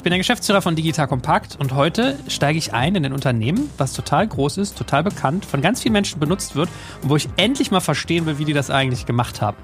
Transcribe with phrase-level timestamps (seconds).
[0.00, 3.68] Ich bin der Geschäftsführer von Digital Compact und heute steige ich ein in ein Unternehmen,
[3.76, 6.70] was total groß ist, total bekannt, von ganz vielen Menschen benutzt wird
[7.02, 9.58] und wo ich endlich mal verstehen will, wie die das eigentlich gemacht haben.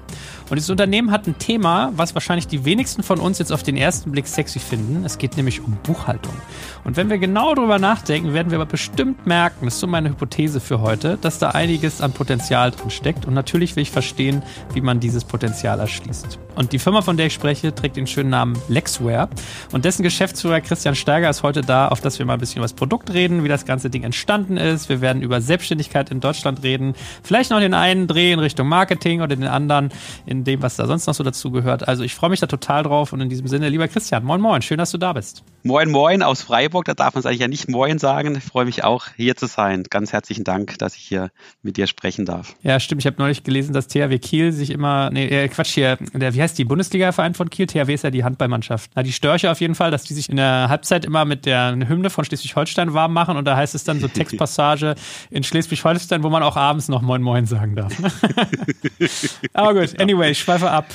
[0.47, 3.77] Und dieses Unternehmen hat ein Thema, was wahrscheinlich die wenigsten von uns jetzt auf den
[3.77, 5.03] ersten Blick sexy finden.
[5.05, 6.35] Es geht nämlich um Buchhaltung.
[6.83, 10.09] Und wenn wir genau darüber nachdenken, werden wir aber bestimmt merken, das ist so meine
[10.09, 13.25] Hypothese für heute, dass da einiges an Potenzial drin steckt.
[13.25, 14.43] Und natürlich will ich verstehen,
[14.75, 16.37] wie man dieses Potenzial erschließt.
[16.57, 19.29] Und die Firma, von der ich spreche, trägt den schönen Namen Lexware.
[19.71, 22.65] Und dessen Geschäftsführer Christian Steiger ist heute da, auf das wir mal ein bisschen über
[22.65, 24.89] das Produkt reden, wie das ganze Ding entstanden ist.
[24.89, 26.95] Wir werden über Selbstständigkeit in Deutschland reden.
[27.21, 29.91] Vielleicht noch den einen Dreh in Richtung Marketing oder den anderen
[30.25, 31.87] in dem, was da sonst noch so dazu gehört.
[31.87, 33.13] Also ich freue mich da total drauf.
[33.13, 35.43] Und in diesem Sinne, lieber Christian, moin moin, schön, dass du da bist.
[35.63, 38.35] Moin moin aus Freiburg, da darf man es eigentlich ja nicht moin sagen.
[38.35, 39.83] Ich freue mich auch, hier zu sein.
[39.89, 41.29] Ganz herzlichen Dank, dass ich hier
[41.61, 42.55] mit dir sprechen darf.
[42.63, 43.01] Ja, stimmt.
[43.01, 46.41] Ich habe neulich gelesen, dass THW Kiel sich immer, nee, äh, Quatsch hier, der, wie
[46.41, 47.67] heißt die Bundesliga-Verein von Kiel?
[47.67, 48.91] THW ist ja die Handballmannschaft.
[48.95, 51.75] Na, die Störche auf jeden Fall, dass die sich in der Halbzeit immer mit der
[51.87, 54.95] Hymne von Schleswig-Holstein warm machen und da heißt es dann so Textpassage
[55.29, 57.93] in Schleswig-Holstein, wo man auch abends noch Moin Moin sagen darf.
[59.53, 60.85] Aber gut, anyway, ich schweife ab.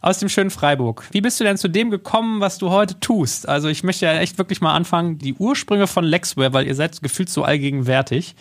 [0.00, 1.04] Aus dem schönen Freiburg.
[1.12, 3.48] Wie bist du denn zu dem gekommen, was du heute tust?
[3.48, 7.00] Also ich möchte ja echt wirklich mal anfangen, die Ursprünge von Lexware, weil ihr seid
[7.02, 8.34] gefühlt so allgegenwärtig,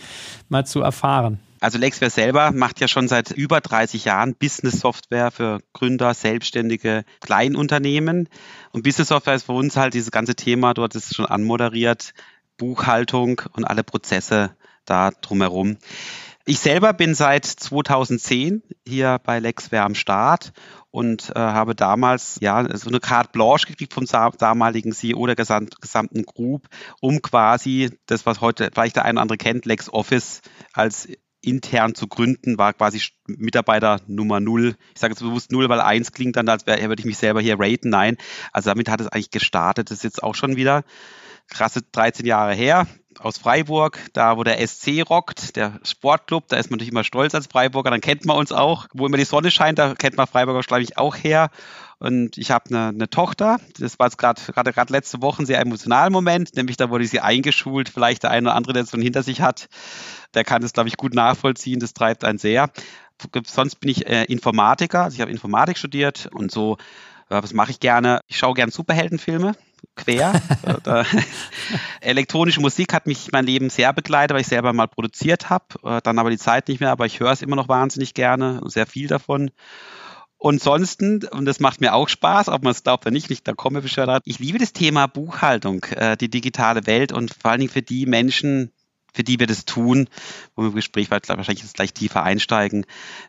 [0.49, 1.39] mal zu erfahren.
[1.61, 8.29] Also Lexware selber macht ja schon seit über 30 Jahren Business-Software für Gründer, Selbstständige, Kleinunternehmen.
[8.71, 12.13] Und Business-Software ist für uns halt dieses ganze Thema, dort ist schon anmoderiert,
[12.57, 15.77] Buchhaltung und alle Prozesse da drumherum.
[16.45, 20.51] Ich selber bin seit 2010 hier bei Lexware am Start
[20.89, 26.23] und äh, habe damals ja so eine Carte Blanche gekriegt vom damaligen CEO der gesamten
[26.23, 26.67] Group,
[27.01, 30.41] um quasi das, was heute vielleicht der eine oder andere kennt, LexOffice
[30.73, 31.07] als
[31.41, 34.75] intern zu gründen, war quasi Mitarbeiter Nummer null.
[34.93, 37.41] Ich sage jetzt bewusst null, weil eins klingt dann, als wäre, würde ich mich selber
[37.41, 37.89] hier raten.
[37.89, 38.17] Nein,
[38.51, 39.89] also damit hat es eigentlich gestartet.
[39.89, 40.83] Das ist jetzt auch schon wieder
[41.47, 42.87] krasse 13 Jahre her
[43.19, 47.35] aus Freiburg, da wo der SC rockt, der Sportclub, da ist man natürlich immer stolz
[47.35, 48.87] als Freiburger, dann kennt man uns auch.
[48.93, 51.49] Wo immer die Sonne scheint, da kennt man Freiburger, glaube ich, auch her.
[51.99, 54.41] Und ich habe eine, eine Tochter, das war jetzt gerade
[54.71, 58.47] gerade letzte Woche ein sehr emotionaler Moment, nämlich da wurde sie eingeschult, vielleicht der eine
[58.47, 59.67] oder andere, der es schon hinter sich hat,
[60.33, 62.69] der kann das, glaube ich, gut nachvollziehen, das treibt einen sehr.
[63.45, 66.77] Sonst bin ich äh, Informatiker, also ich habe Informatik studiert und so,
[67.29, 68.21] äh, was mache ich gerne?
[68.27, 69.55] Ich schaue gerne Superheldenfilme,
[69.95, 70.41] quer.
[72.01, 76.01] Elektronische Musik hat mich mein Leben sehr begleitet, weil ich selber mal produziert habe, äh,
[76.01, 78.85] dann aber die Zeit nicht mehr, aber ich höre es immer noch wahnsinnig gerne, sehr
[78.85, 79.51] viel davon.
[80.41, 83.45] Und sonst, und das macht mir auch Spaß, ob man es glaubt oder nicht, nicht
[83.45, 87.59] da komme ich Ich liebe das Thema Buchhaltung, äh, die digitale Welt und vor allen
[87.59, 88.71] Dingen für die Menschen,
[89.13, 90.07] für die wir das tun,
[90.55, 92.85] wo wir im Gespräch wahrscheinlich jetzt gleich tiefer einsteigen,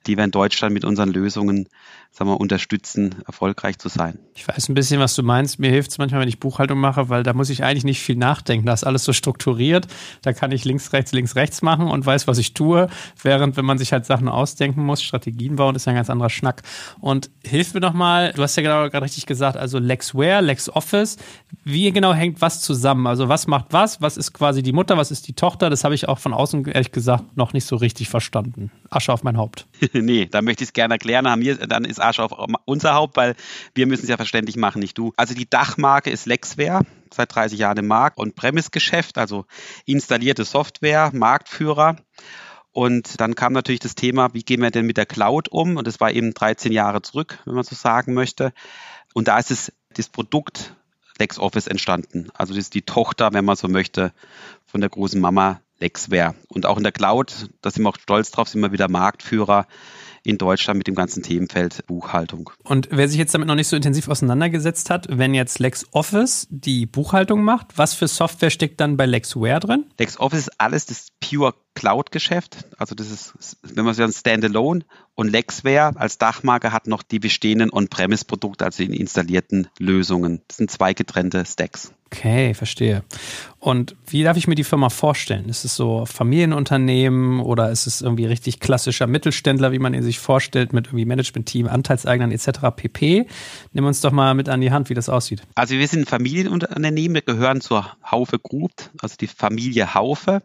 [0.06, 1.68] die wir in Deutschland mit unseren Lösungen
[2.12, 4.18] sagen wir, unterstützen, erfolgreich zu sein.
[4.34, 5.58] Ich weiß ein bisschen, was du meinst.
[5.58, 8.16] Mir hilft es manchmal, wenn ich Buchhaltung mache, weil da muss ich eigentlich nicht viel
[8.16, 8.66] nachdenken.
[8.66, 9.86] Da ist alles so strukturiert.
[10.22, 12.88] Da kann ich links, rechts, links, rechts machen und weiß, was ich tue.
[13.22, 16.30] Während, wenn man sich halt Sachen ausdenken muss, Strategien bauen, ist ja ein ganz anderer
[16.30, 16.62] Schnack.
[17.00, 21.16] Und hilf mir doch mal, du hast ja genau gerade richtig gesagt, also LexWare, LexOffice.
[21.64, 23.06] Wie genau hängt was zusammen?
[23.06, 24.02] Also was macht was?
[24.02, 24.96] Was ist quasi die Mutter?
[24.96, 25.70] Was ist die Tochter?
[25.70, 28.72] Das habe ich auch von außen, ehrlich gesagt, noch nicht so richtig verstanden.
[28.90, 29.66] Asche auf mein Haupt.
[29.92, 31.24] nee, da möchte ich es gerne erklären.
[31.68, 32.32] Dann ist Asche auf
[32.64, 33.34] unser Haupt, weil
[33.74, 35.12] wir müssen es ja verständlich machen, nicht du.
[35.16, 39.46] Also die Dachmarke ist Lexware, seit 30 Jahren im Markt und Premise-Geschäft, also
[39.84, 41.96] installierte Software, Marktführer.
[42.72, 45.76] Und dann kam natürlich das Thema, wie gehen wir denn mit der Cloud um?
[45.76, 48.52] Und das war eben 13 Jahre zurück, wenn man so sagen möchte.
[49.12, 50.76] Und da ist es das Produkt
[51.18, 52.28] LexOffice entstanden.
[52.32, 54.12] Also das ist die Tochter, wenn man so möchte,
[54.66, 56.34] von der großen Mama Lexware.
[56.48, 59.66] Und auch in der Cloud, da sind wir auch stolz drauf, sind wir wieder Marktführer
[60.22, 62.50] in Deutschland mit dem ganzen Themenfeld Buchhaltung.
[62.64, 66.86] Und wer sich jetzt damit noch nicht so intensiv auseinandergesetzt hat, wenn jetzt LexOffice die
[66.86, 69.84] Buchhaltung macht, was für Software steckt dann bei LexWare drin?
[69.98, 72.66] LexOffice ist alles das Pure Cloud-Geschäft.
[72.76, 74.84] Also das ist, wenn man sagen, Standalone
[75.14, 80.42] und Lexware als Dachmarke hat noch die bestehenden On-Premise-Produkte, also die installierten Lösungen.
[80.46, 81.94] Das sind zwei getrennte Stacks.
[82.12, 83.02] Okay, verstehe.
[83.58, 85.48] Und wie darf ich mir die Firma vorstellen?
[85.48, 90.18] Ist es so Familienunternehmen oder ist es irgendwie richtig klassischer Mittelständler, wie man ihn sich
[90.18, 92.48] vorstellt, mit irgendwie Management-Team, Anteilseignern etc.
[92.76, 93.26] pp?
[93.72, 95.44] Nimm uns doch mal mit an die Hand, wie das aussieht.
[95.54, 100.42] Also wir sind ein Familienunternehmen, wir gehören zur Haufe Group, also die Familie Haufe.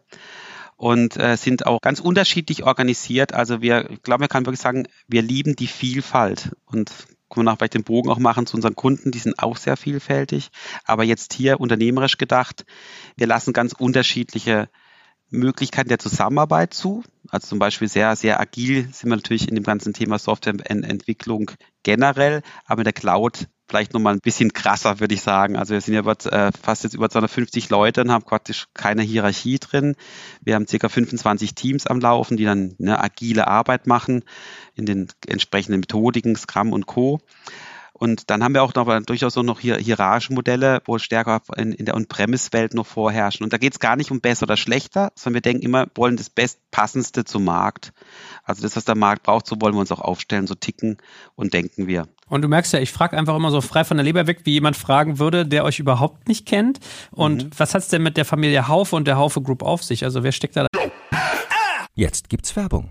[0.76, 3.32] Und äh, sind auch ganz unterschiedlich organisiert.
[3.34, 6.90] Also wir, ich glaube, man kann wirklich sagen, wir lieben die Vielfalt und
[7.28, 9.76] können wir auch vielleicht den Bogen auch machen zu unseren Kunden, die sind auch sehr
[9.76, 10.50] vielfältig.
[10.84, 12.64] Aber jetzt hier unternehmerisch gedacht,
[13.16, 14.68] wir lassen ganz unterschiedliche
[15.30, 17.02] Möglichkeiten der Zusammenarbeit zu.
[17.28, 21.50] Also zum Beispiel sehr, sehr agil sind wir natürlich in dem ganzen Thema Softwareentwicklung
[21.82, 25.56] generell, aber in der Cloud vielleicht nochmal ein bisschen krasser, würde ich sagen.
[25.56, 29.02] Also wir sind ja über, äh, fast jetzt über 250 Leute und haben praktisch keine
[29.02, 29.96] Hierarchie drin.
[30.40, 34.24] Wir haben circa 25 Teams am Laufen, die dann eine agile Arbeit machen
[34.74, 37.20] in den entsprechenden Methodiken, Scrum und Co.
[37.98, 41.72] Und dann haben wir auch noch durchaus auch noch hier hierarchische Modelle, wo stärker in,
[41.72, 43.42] in der On-Premise-Welt noch vorherrschen.
[43.44, 46.16] Und da geht es gar nicht um besser oder schlechter, sondern wir denken immer, wollen
[46.16, 47.92] das Bestpassendste zum Markt.
[48.44, 50.98] Also das, was der Markt braucht, so wollen wir uns auch aufstellen, so ticken
[51.36, 52.06] und denken wir.
[52.28, 54.52] Und du merkst ja, ich frage einfach immer so frei von der Leber weg, wie
[54.52, 56.80] jemand fragen würde, der euch überhaupt nicht kennt.
[57.12, 57.50] Und mhm.
[57.56, 60.04] was hat es denn mit der Familie Haufe und der Haufe Group auf sich?
[60.04, 60.66] Also wer steckt da?
[61.94, 62.90] Jetzt gibt's Werbung.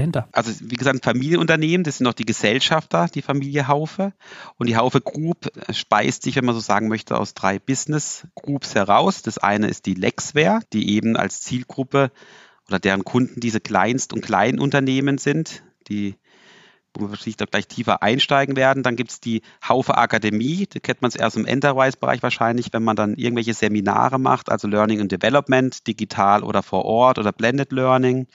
[0.00, 0.28] dahinter?
[0.32, 4.12] Also wie gesagt, Familienunternehmen, das sind noch die Gesellschafter, die Familie Haufe.
[4.56, 8.74] Und die Haufe Group speist sich, wenn man so sagen möchte, aus drei Business Groups
[8.74, 9.22] heraus.
[9.22, 12.10] Das eine ist die Lexware, die eben als Zielgruppe
[12.68, 16.16] oder deren Kunden diese Kleinst- und Kleinunternehmen sind, die
[16.94, 18.82] wo wir wahrscheinlich da gleich tiefer einsteigen werden.
[18.82, 22.96] Dann gibt es die Haufe Akademie, die kennt man erst im Enterprise-Bereich wahrscheinlich, wenn man
[22.96, 28.26] dann irgendwelche Seminare macht, also Learning and Development, digital oder vor Ort oder Blended Learning.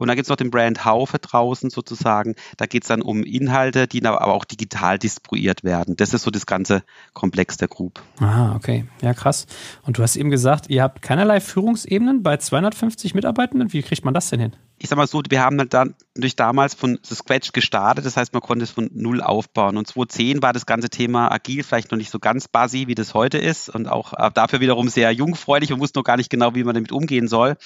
[0.00, 2.34] Und dann gibt es noch den Brand Haufe draußen sozusagen.
[2.56, 5.94] Da geht es dann um Inhalte, die aber auch digital distribuiert werden.
[5.96, 6.82] Das ist so das ganze
[7.12, 8.02] Komplex der Group.
[8.18, 8.86] Ah, okay.
[9.02, 9.46] Ja, krass.
[9.82, 13.72] Und du hast eben gesagt, ihr habt keinerlei Führungsebenen bei 250 Mitarbeitenden.
[13.72, 14.56] Wie kriegt man das denn hin?
[14.82, 18.32] Ich sag mal so, wir haben halt dann durch damals von Scratch gestartet, das heißt,
[18.32, 19.76] man konnte es von null aufbauen.
[19.76, 23.12] Und 2010 war das ganze Thema agil vielleicht noch nicht so ganz buzzy, wie das
[23.12, 26.54] heute ist und auch äh, dafür wiederum sehr jungfräulich und wussten noch gar nicht genau,
[26.54, 27.56] wie man damit umgehen soll.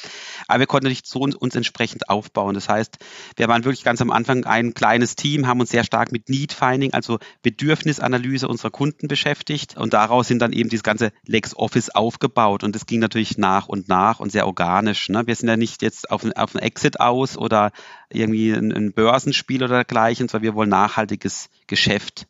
[0.49, 2.55] Aber wir konnten nicht so uns entsprechend aufbauen.
[2.55, 2.99] Das heißt,
[3.37, 6.53] wir waren wirklich ganz am Anfang ein kleines Team, haben uns sehr stark mit Need
[6.53, 12.65] Finding, also Bedürfnisanalyse unserer Kunden beschäftigt und daraus sind dann eben dieses ganze LexOffice aufgebaut
[12.65, 15.09] und das ging natürlich nach und nach und sehr organisch.
[15.11, 15.29] Ne?
[15.29, 17.73] Wir sind ja nicht jetzt auf, auf einen Exit aus oder
[18.11, 22.27] irgendwie ein, ein Börsenspiel oder dergleichen, sondern wir wollen nachhaltiges Geschäft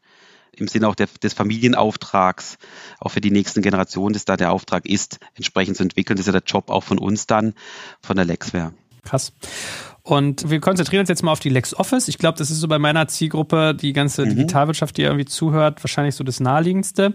[0.57, 2.59] im Sinne auch der, des Familienauftrags,
[3.00, 6.16] auch für die nächsten Generationen, dass da der Auftrag ist, entsprechend zu entwickeln.
[6.16, 7.54] Das ist ja der Job auch von uns dann,
[8.00, 8.73] von der Lexware.
[9.02, 9.33] Krass.
[10.02, 12.09] Und wir konzentrieren uns jetzt mal auf die LexOffice.
[12.09, 14.31] Ich glaube, das ist so bei meiner Zielgruppe, die ganze mhm.
[14.31, 17.14] Digitalwirtschaft, die irgendwie zuhört, wahrscheinlich so das naheliegendste.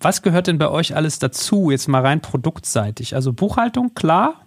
[0.00, 3.14] Was gehört denn bei euch alles dazu, jetzt mal rein produktseitig?
[3.14, 4.46] Also Buchhaltung, klar.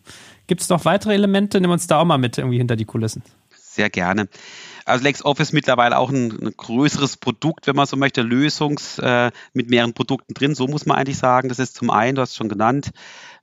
[0.51, 1.62] Gibt es noch weitere Elemente?
[1.62, 3.24] Nimm uns da auch mal mit irgendwie hinter die Kulissen.
[3.55, 4.27] Sehr gerne.
[4.84, 9.70] Also LexOffice mittlerweile auch ein, ein, größeres Produkt, wenn man so möchte, Lösungs äh, mit
[9.70, 10.53] mehreren Produkten drin.
[10.53, 11.48] So muss man eigentlich sagen.
[11.48, 12.91] Das ist zum einen, du hast es schon genannt,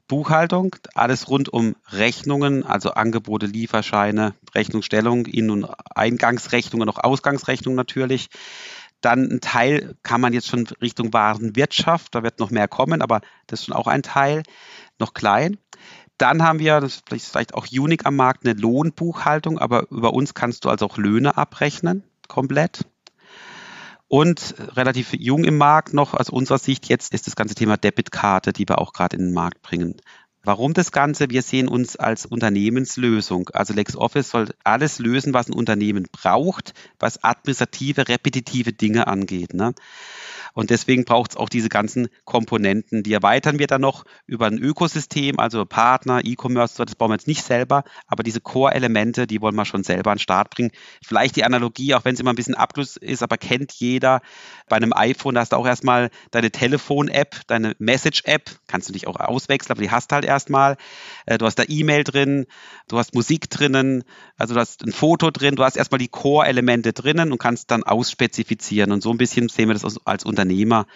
[0.07, 8.29] Buchhaltung, alles rund um Rechnungen, also Angebote, Lieferscheine, Rechnungsstellung, In- und Eingangsrechnungen, auch Ausgangsrechnungen natürlich.
[9.01, 13.23] Dann ein Teil kann man jetzt schon Richtung Warenwirtschaft, da wird noch mehr kommen, aber
[13.47, 14.43] das ist schon auch ein Teil,
[14.99, 15.57] noch klein.
[16.19, 20.35] Dann haben wir, das ist vielleicht auch unique am Markt, eine Lohnbuchhaltung, aber über uns
[20.35, 22.85] kannst du also auch Löhne abrechnen, komplett.
[24.09, 28.53] Und relativ jung im Markt noch aus unserer Sicht jetzt ist das ganze Thema Debitkarte,
[28.53, 29.97] die wir auch gerade in den Markt bringen.
[30.49, 31.29] Warum das Ganze?
[31.29, 33.51] Wir sehen uns als Unternehmenslösung.
[33.53, 39.53] Also LexOffice soll alles lösen, was ein Unternehmen braucht, was administrative, repetitive Dinge angeht.
[39.53, 39.75] Ne?
[40.59, 43.05] Und deswegen braucht es auch diese ganzen Komponenten.
[43.05, 47.29] Die erweitern wir dann noch über ein Ökosystem, also Partner, E-Commerce, das bauen wir jetzt
[47.29, 50.73] nicht selber, aber diese Core-Elemente, die wollen wir schon selber an den Start bringen.
[51.01, 54.21] Vielleicht die Analogie, auch wenn es immer ein bisschen Abschluss ist, aber kennt jeder
[54.69, 59.07] bei einem iPhone, da hast du auch erstmal deine Telefon-App, deine Message-App, kannst du dich
[59.07, 60.77] auch auswechseln, aber die hast halt erstmal.
[61.27, 62.47] Äh, du hast da E-Mail drin,
[62.89, 64.05] du hast Musik drinnen,
[64.37, 67.83] also du hast ein Foto drin, du hast erstmal die Core-Elemente drinnen und kannst dann
[67.83, 68.93] ausspezifizieren.
[68.93, 70.87] Und so ein bisschen sehen wir das als Unternehmer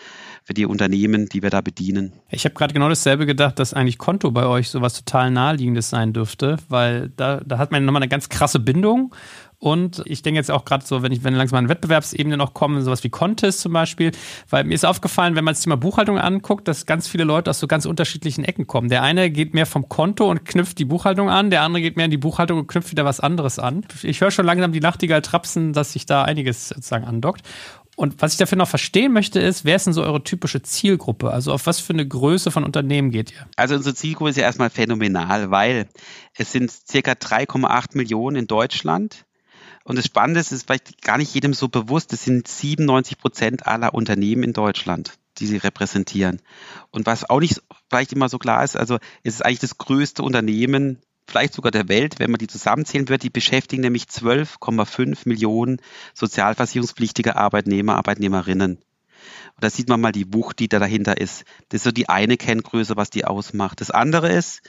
[0.44, 2.12] für die Unternehmen, die wir da bedienen.
[2.30, 6.12] Ich habe gerade genau dasselbe gedacht, dass eigentlich Konto bei euch sowas total naheliegendes sein
[6.12, 9.14] dürfte, weil da, da hat man nochmal eine ganz krasse Bindung
[9.62, 12.82] und ich denke jetzt auch gerade so, wenn ich, wenn langsam an Wettbewerbsebene noch kommen,
[12.82, 14.10] sowas wie Contest zum Beispiel,
[14.50, 17.60] weil mir ist aufgefallen, wenn man das Thema Buchhaltung anguckt, dass ganz viele Leute aus
[17.60, 18.88] so ganz unterschiedlichen Ecken kommen.
[18.88, 22.06] Der eine geht mehr vom Konto und knüpft die Buchhaltung an, der andere geht mehr
[22.06, 23.86] in die Buchhaltung und knüpft wieder was anderes an.
[24.02, 27.42] Ich höre schon langsam die Nachtigall trapsen, dass sich da einiges sozusagen andockt.
[27.94, 31.30] Und was ich dafür noch verstehen möchte, ist, wer ist denn so eure typische Zielgruppe?
[31.30, 33.46] Also auf was für eine Größe von Unternehmen geht ihr?
[33.54, 35.86] Also unsere Zielgruppe ist ja erstmal phänomenal, weil
[36.36, 39.24] es sind circa 3,8 Millionen in Deutschland.
[39.84, 43.66] Und das Spannende ist, ist vielleicht gar nicht jedem so bewusst, es sind 97 Prozent
[43.66, 46.40] aller Unternehmen in Deutschland, die sie repräsentieren.
[46.90, 50.22] Und was auch nicht vielleicht immer so klar ist, also es ist eigentlich das größte
[50.22, 53.22] Unternehmen, vielleicht sogar der Welt, wenn man die zusammenzählen wird.
[53.22, 55.80] Die beschäftigen nämlich 12,5 Millionen
[56.14, 58.76] sozialversicherungspflichtige Arbeitnehmer, Arbeitnehmerinnen.
[58.76, 61.44] Und da sieht man mal die Wucht, die da dahinter ist.
[61.68, 63.80] Das ist so die eine Kenngröße, was die ausmacht.
[63.80, 64.62] Das andere ist,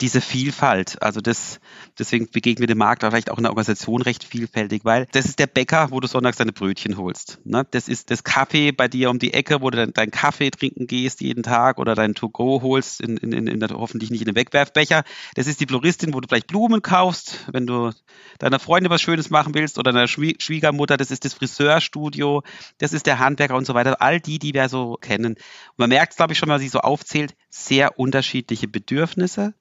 [0.00, 1.02] diese Vielfalt.
[1.02, 1.60] Also das,
[1.98, 5.46] deswegen begegnet dem Markt vielleicht auch in der Organisation recht vielfältig, weil das ist der
[5.46, 7.38] Bäcker, wo du sonntags deine Brötchen holst.
[7.44, 7.66] Ne?
[7.70, 10.86] Das ist das Kaffee bei dir um die Ecke, wo du deinen dein Kaffee trinken
[10.86, 14.26] gehst jeden Tag oder dein To-Go holst, in, in, in, in der, hoffentlich nicht in
[14.26, 15.04] den Wegwerfbecher.
[15.34, 17.92] Das ist die Floristin, wo du vielleicht Blumen kaufst, wenn du
[18.38, 20.96] deiner Freundin was Schönes machen willst oder deiner Schwiegermutter.
[20.96, 22.42] Das ist das Friseurstudio,
[22.78, 24.00] das ist der Handwerker und so weiter.
[24.00, 25.34] All die, die wir so kennen.
[25.34, 25.38] Und
[25.76, 29.54] man merkt es, glaube ich, schon, wenn man sich so aufzählt, sehr unterschiedliche Bedürfnisse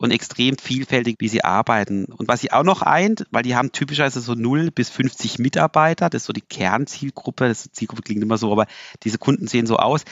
[0.00, 2.06] und extrem vielfältig, wie sie arbeiten.
[2.06, 6.08] Und was sie auch noch eint, weil die haben typischerweise so 0 bis 50 Mitarbeiter,
[6.08, 8.66] das ist so die Kernzielgruppe, das Zielgruppe klingt immer so, aber
[9.02, 10.04] diese Kunden sehen so aus.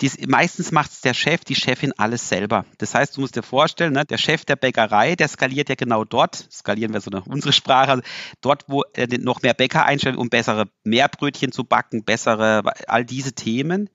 [0.00, 2.64] Dies, meistens macht es der Chef, die Chefin alles selber.
[2.78, 6.04] Das heißt, du musst dir vorstellen, ne, der Chef der Bäckerei, der skaliert ja genau
[6.04, 8.02] dort, skalieren wir so nach unsere Sprache,
[8.40, 13.34] dort, wo er noch mehr Bäcker einstellt, um bessere Mehrbrötchen zu backen, bessere, all diese
[13.34, 13.88] Themen.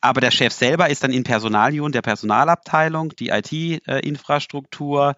[0.00, 5.16] Aber der Chef selber ist dann in Personalunion der Personalabteilung, die IT-Infrastruktur,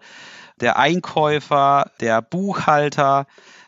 [0.59, 3.27] der Einkäufer, der Buchhalter,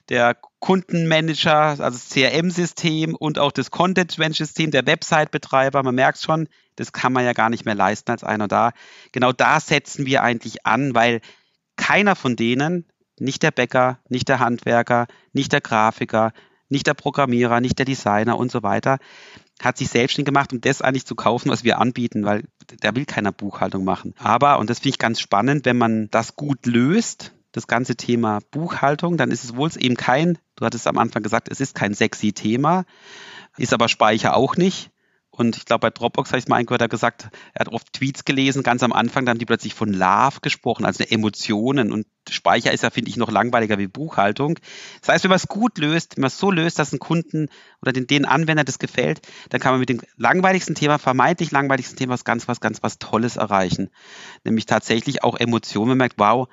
[0.09, 5.83] der Kundenmanager, also das CRM-System und auch das Content-Management-System, der Website-Betreiber.
[5.83, 8.71] Man merkt schon, das kann man ja gar nicht mehr leisten als einer da.
[9.11, 11.21] Genau da setzen wir eigentlich an, weil
[11.77, 12.85] keiner von denen,
[13.19, 16.33] nicht der Bäcker, nicht der Handwerker, nicht der Grafiker,
[16.67, 18.99] nicht der Programmierer, nicht der Designer und so weiter,
[19.61, 22.43] hat sich selbstständig gemacht, um das eigentlich zu kaufen, was wir anbieten, weil
[22.79, 24.13] da will keiner Buchhaltung machen.
[24.17, 28.39] Aber, und das finde ich ganz spannend, wenn man das gut löst, das ganze Thema
[28.51, 31.93] Buchhaltung, dann ist es wohl eben kein, du hattest am Anfang gesagt, es ist kein
[31.93, 32.85] sexy Thema,
[33.57, 34.91] ist aber Speicher auch nicht.
[35.39, 37.69] Und ich glaube, bei Dropbox habe ich es mal eingehört, er hat gesagt, er hat
[37.69, 41.93] oft Tweets gelesen, ganz am Anfang, dann haben die plötzlich von Love gesprochen, also Emotionen.
[41.93, 44.59] Und Speicher ist ja, finde ich, noch langweiliger wie Buchhaltung.
[44.99, 47.47] Das heißt, wenn man es gut löst, wenn man es so löst, dass ein Kunden
[47.81, 51.95] oder den, den Anwender das gefällt, dann kann man mit dem langweiligsten Thema, vermeintlich langweiligsten
[51.95, 53.91] Thema was ganz, was ganz, was Tolles erreichen.
[54.43, 55.87] Nämlich tatsächlich auch Emotionen.
[55.87, 56.49] Man merkt, wow,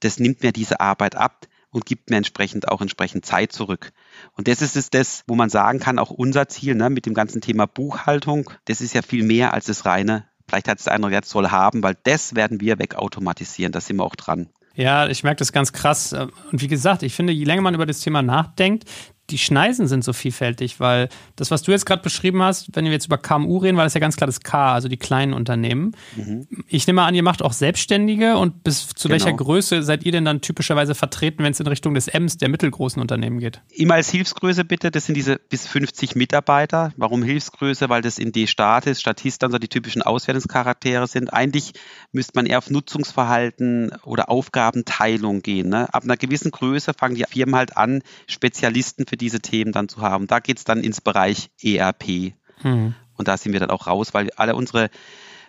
[0.00, 3.92] das nimmt mir diese Arbeit ab und gibt mir entsprechend auch entsprechend Zeit zurück.
[4.36, 7.14] Und das ist es das, wo man sagen kann, auch unser Ziel ne, mit dem
[7.14, 10.94] ganzen Thema Buchhaltung, das ist ja viel mehr als das reine, vielleicht hat es der
[10.94, 14.48] andere jetzt soll haben, weil das werden wir wegautomatisieren, da sind wir auch dran.
[14.74, 16.12] Ja, ich merke das ganz krass.
[16.12, 18.84] Und wie gesagt, ich finde, je länger man über das Thema nachdenkt,
[19.30, 22.92] die Schneisen sind so vielfältig, weil das, was du jetzt gerade beschrieben hast, wenn wir
[22.92, 25.92] jetzt über KMU reden, war das ja ganz klar das K, also die kleinen Unternehmen.
[26.16, 26.46] Mhm.
[26.66, 29.12] Ich nehme an, ihr macht auch Selbstständige und bis zu genau.
[29.24, 32.48] welcher Größe seid ihr denn dann typischerweise vertreten, wenn es in Richtung des Ms der
[32.48, 33.62] mittelgroßen Unternehmen geht?
[33.70, 36.92] Immer als Hilfsgröße bitte, das sind diese bis 50 Mitarbeiter.
[36.96, 37.88] Warum Hilfsgröße?
[37.88, 41.32] Weil das in D-Statis, Statistern so die typischen Auswertungscharaktere sind.
[41.32, 41.72] Eigentlich
[42.12, 45.68] müsste man eher auf Nutzungsverhalten oder Aufgabenteilung gehen.
[45.68, 45.92] Ne?
[45.92, 50.02] Ab einer gewissen Größe fangen die Firmen halt an, Spezialisten für diese Themen dann zu
[50.02, 50.26] haben.
[50.26, 52.34] Da geht es dann ins Bereich ERP.
[52.62, 52.94] Mhm.
[53.16, 54.90] Und da sind wir dann auch raus, weil alle unsere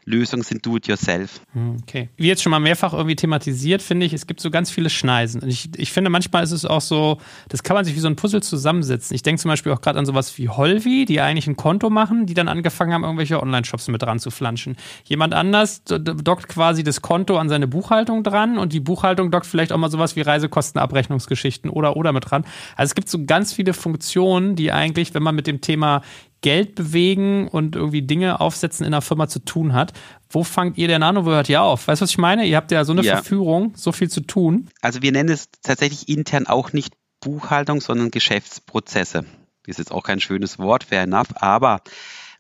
[0.06, 1.42] Lösungen sind do-it-yourself.
[1.54, 2.10] Hm, okay.
[2.18, 5.42] Wie jetzt schon mal mehrfach irgendwie thematisiert, finde ich, es gibt so ganz viele Schneisen.
[5.42, 8.08] Und ich, ich finde, manchmal ist es auch so, das kann man sich wie so
[8.08, 9.16] ein Puzzle zusammensetzen.
[9.16, 12.26] Ich denke zum Beispiel auch gerade an sowas wie Holvi, die eigentlich ein Konto machen,
[12.26, 14.76] die dann angefangen haben, irgendwelche Online-Shops mit dran zu flanschen.
[15.04, 19.72] Jemand anders dockt quasi das Konto an seine Buchhaltung dran und die Buchhaltung dockt vielleicht
[19.72, 22.44] auch mal sowas wie Reisekostenabrechnungsgeschichten oder oder mit dran.
[22.76, 26.02] Also es gibt so ganz viele Funktionen, die eigentlich, wenn man mit dem Thema
[26.42, 29.94] Geld bewegen und irgendwie Dinge aufsetzen in einer Firma zu tun hat.
[30.30, 31.88] Wo fangt ihr denn an und wo hört ihr auf?
[31.88, 32.46] Weißt du, was ich meine?
[32.46, 33.16] Ihr habt ja so eine ja.
[33.16, 34.70] Verführung, so viel zu tun.
[34.82, 39.24] Also wir nennen es tatsächlich intern auch nicht Buchhaltung, sondern Geschäftsprozesse.
[39.64, 41.82] Das ist jetzt auch kein schönes Wort, fair enough, aber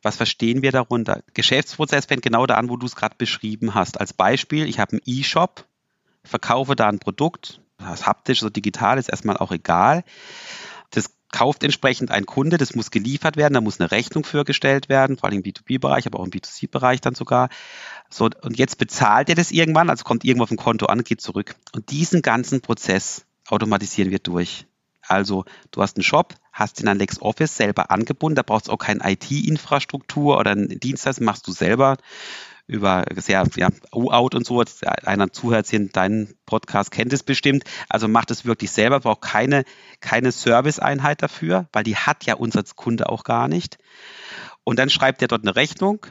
[0.01, 1.22] was verstehen wir darunter?
[1.36, 4.00] Geschäftsprozess fängt genau da an, wo du es gerade beschrieben hast.
[4.00, 5.65] Als Beispiel, ich habe einen E-Shop,
[6.24, 10.03] verkaufe da ein Produkt, das haptisch, so digital ist erstmal auch egal
[11.31, 15.17] kauft entsprechend ein Kunde, das muss geliefert werden, da muss eine Rechnung für gestellt werden,
[15.17, 17.50] vor allem im B2B-Bereich, aber auch im B2C-Bereich dann sogar.
[18.09, 21.21] So, und jetzt bezahlt er das irgendwann, also kommt irgendwo auf dem Konto an, geht
[21.21, 21.55] zurück.
[21.73, 24.65] Und diesen ganzen Prozess automatisieren wir durch.
[25.01, 28.77] Also du hast einen Shop, hast ihn an LexOffice selber angebunden, da brauchst du auch
[28.77, 31.97] keine IT-Infrastruktur oder einen Dienstleister, machst du selber
[32.71, 34.63] über sehr ja, U-Out und so.
[35.03, 37.65] Einer zuhört hier in deinem Podcast kennt es bestimmt.
[37.89, 39.65] Also macht es wirklich selber, braucht keine,
[39.99, 43.77] keine Serviceeinheit dafür, weil die hat ja unser Kunde auch gar nicht.
[44.63, 46.05] Und dann schreibt er dort eine Rechnung,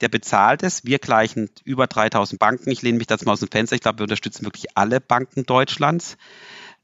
[0.00, 0.84] der bezahlt es.
[0.84, 2.70] Wir gleichen über 3000 Banken.
[2.70, 3.76] Ich lehne mich das mal aus dem Fenster.
[3.76, 6.16] Ich glaube, wir unterstützen wirklich alle Banken Deutschlands.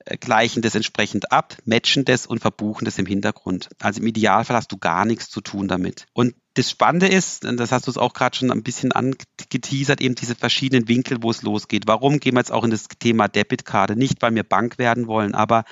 [0.05, 3.69] Äh, gleichen das entsprechend ab, matchen das und verbuchen das im Hintergrund.
[3.81, 6.07] Also im Idealfall hast du gar nichts zu tun damit.
[6.13, 10.15] Und das Spannende ist, das hast du es auch gerade schon ein bisschen angeteasert, eben
[10.15, 11.87] diese verschiedenen Winkel, wo es losgeht.
[11.87, 13.95] Warum gehen wir jetzt auch in das Thema Debitkarte?
[13.95, 15.65] Nicht, weil wir Bank werden wollen, aber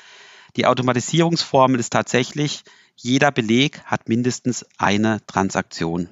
[0.56, 2.62] die Automatisierungsformel ist tatsächlich,
[2.96, 6.08] jeder Beleg hat mindestens eine Transaktion.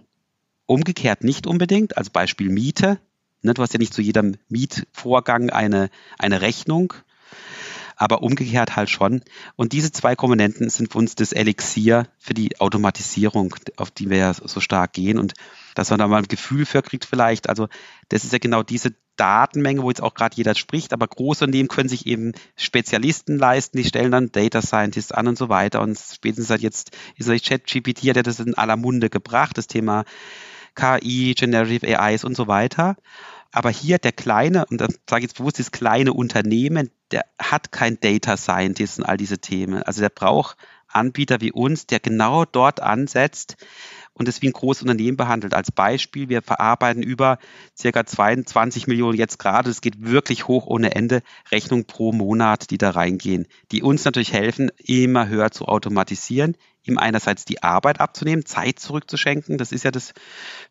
[0.67, 2.99] Umgekehrt nicht unbedingt, als Beispiel Miete.
[3.43, 6.93] Ne, du hast ja nicht zu jedem Mietvorgang eine, eine Rechnung,
[7.97, 9.23] aber umgekehrt halt schon.
[9.57, 14.19] Und diese zwei Komponenten sind für uns das Elixier für die Automatisierung, auf die wir
[14.19, 15.35] ja so stark gehen und
[15.75, 17.49] dass man da mal ein Gefühl für kriegt vielleicht.
[17.49, 17.69] Also
[18.11, 21.69] das ist ja genau diese Datenmenge, wo jetzt auch gerade jeder spricht, aber große Unternehmen
[21.69, 25.81] können sich eben Spezialisten leisten, die stellen dann Data Scientists an und so weiter.
[25.81, 30.05] Und spätestens seit jetzt ist ChatGPT, hat ja das in aller Munde gebracht, das Thema
[30.75, 32.97] KI, Generative AIs und so weiter.
[33.53, 37.73] Aber hier der kleine, und das sage ich jetzt bewusst, das kleine Unternehmen, der hat
[37.73, 39.83] kein Data Scientist und all diese Themen.
[39.83, 40.57] Also der braucht
[40.89, 43.57] Anbieter wie uns, der genau dort ansetzt
[44.15, 45.53] und es wie ein großes Unternehmen behandelt.
[45.53, 47.39] Als Beispiel, wir verarbeiten über
[47.77, 52.79] circa 22 Millionen jetzt gerade, es geht wirklich hoch ohne Ende, Rechnungen pro Monat, die
[52.79, 58.47] da reingehen, die uns natürlich helfen, immer höher zu automatisieren, ihm einerseits die Arbeit abzunehmen,
[58.47, 59.59] Zeit zurückzuschenken.
[59.59, 60.15] Das ist ja das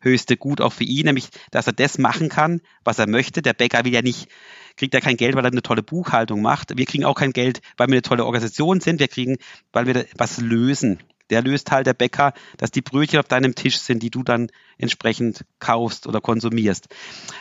[0.00, 3.42] höchste Gut auch für ihn, nämlich, dass er das machen kann, was er möchte.
[3.42, 4.28] Der Bäcker will ja nicht,
[4.76, 6.76] kriegt ja kein Geld, weil er eine tolle Buchhaltung macht.
[6.76, 9.00] Wir kriegen auch kein Geld, weil wir eine tolle Organisation sind.
[9.00, 9.38] Wir kriegen,
[9.72, 10.98] weil wir was lösen.
[11.30, 14.48] Der löst halt der Bäcker, dass die Brötchen auf deinem Tisch sind, die du dann
[14.78, 16.86] entsprechend kaufst oder konsumierst.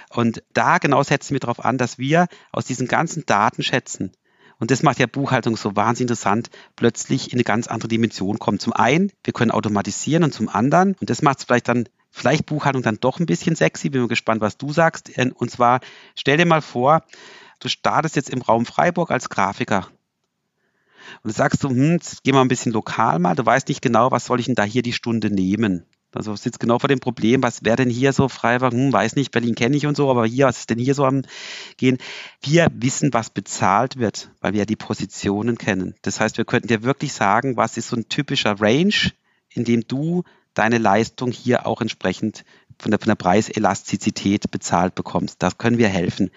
[0.09, 4.11] Und da genau setzen wir darauf an, dass wir aus diesen ganzen Datenschätzen
[4.57, 8.59] und das macht ja Buchhaltung so wahnsinnig interessant, plötzlich in eine ganz andere Dimension kommen.
[8.59, 12.45] Zum einen, wir können automatisieren und zum anderen, und das macht es vielleicht dann, vielleicht
[12.45, 15.12] Buchhaltung dann doch ein bisschen sexy, bin mir gespannt, was du sagst.
[15.17, 15.82] Und zwar,
[16.15, 17.04] stell dir mal vor,
[17.60, 19.88] du startest jetzt im Raum Freiburg als Grafiker.
[21.23, 23.82] Und du sagst so, hm, jetzt geh mal ein bisschen lokal mal, du weißt nicht
[23.82, 25.86] genau, was soll ich denn da hier die Stunde nehmen.
[26.13, 29.32] Also sitzt genau vor dem Problem, was wäre denn hier so Freiburg, hm, weiß nicht,
[29.32, 31.23] Berlin kenne ich und so, aber hier, was ist denn hier so am
[31.75, 31.97] Gehen?
[32.41, 35.95] Wir wissen, was bezahlt wird, weil wir ja die Positionen kennen.
[36.01, 39.12] Das heißt, wir könnten dir wirklich sagen, was ist so ein typischer Range,
[39.49, 40.23] in dem du
[40.55, 42.43] deine Leistung hier auch entsprechend
[42.79, 45.41] von der, von der Preiselastizität bezahlt bekommst.
[45.43, 46.31] Das können wir helfen.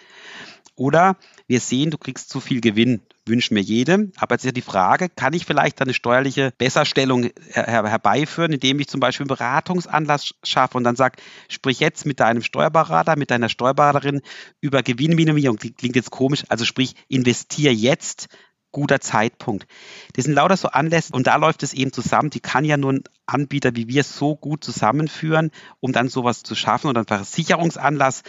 [0.79, 1.17] Oder
[1.49, 4.13] wir sehen, du kriegst zu viel Gewinn, wünschen wir jedem.
[4.17, 8.79] Aber jetzt ist ja die Frage, kann ich vielleicht eine steuerliche Besserstellung her herbeiführen, indem
[8.79, 11.17] ich zum Beispiel einen Beratungsanlass schaffe und dann sage,
[11.49, 14.21] sprich jetzt mit deinem Steuerberater, mit deiner Steuerberaterin
[14.61, 15.57] über Gewinnminimierung.
[15.57, 18.29] Klingt jetzt komisch, also sprich, investier jetzt
[18.73, 19.67] guter Zeitpunkt.
[20.15, 22.31] Das sind lauter so Anlässe und da läuft es eben zusammen.
[22.31, 25.51] Die kann ja nur ein Anbieter wie wir so gut zusammenführen,
[25.81, 28.23] um dann sowas zu schaffen oder ein Versicherungsanlass.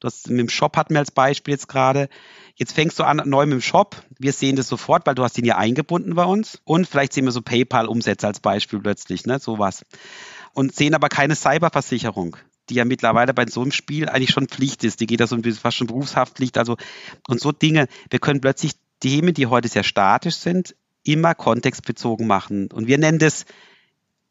[0.00, 2.08] Du hast mit dem Shop hatten wir als Beispiel jetzt gerade.
[2.54, 3.96] Jetzt fängst du an neu mit dem Shop.
[4.18, 6.60] Wir sehen das sofort, weil du hast ihn ja eingebunden bei uns.
[6.64, 9.84] Und vielleicht sehen wir so PayPal-Umsätze als Beispiel plötzlich, ne, sowas.
[10.52, 12.36] Und sehen aber keine Cyberversicherung
[12.70, 15.00] die ja mittlerweile bei so einem Spiel eigentlich schon Pflicht ist.
[15.00, 16.56] Die geht da so ein bisschen fast schon Berufshaftpflicht.
[16.56, 16.76] Also,
[17.26, 17.88] und so Dinge.
[18.10, 22.68] Wir können plötzlich Themen, die heute sehr statisch sind, immer kontextbezogen machen.
[22.72, 23.46] Und wir nennen das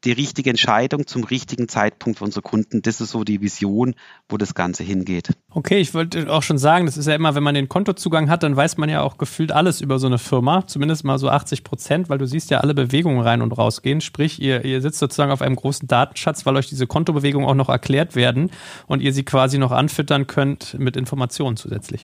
[0.05, 2.81] die richtige Entscheidung zum richtigen Zeitpunkt für unsere Kunden.
[2.81, 3.95] Das ist so die Vision,
[4.29, 5.31] wo das Ganze hingeht.
[5.51, 8.43] Okay, ich wollte auch schon sagen, das ist ja immer, wenn man den Kontozugang hat,
[8.43, 11.63] dann weiß man ja auch gefühlt alles über so eine Firma, zumindest mal so 80
[11.63, 13.99] Prozent, weil du siehst ja alle Bewegungen rein und rausgehen.
[13.99, 17.69] Sprich, ihr, ihr sitzt sozusagen auf einem großen Datenschatz, weil euch diese Kontobewegungen auch noch
[17.69, 18.51] erklärt werden
[18.87, 22.03] und ihr sie quasi noch anfüttern könnt mit Informationen zusätzlich.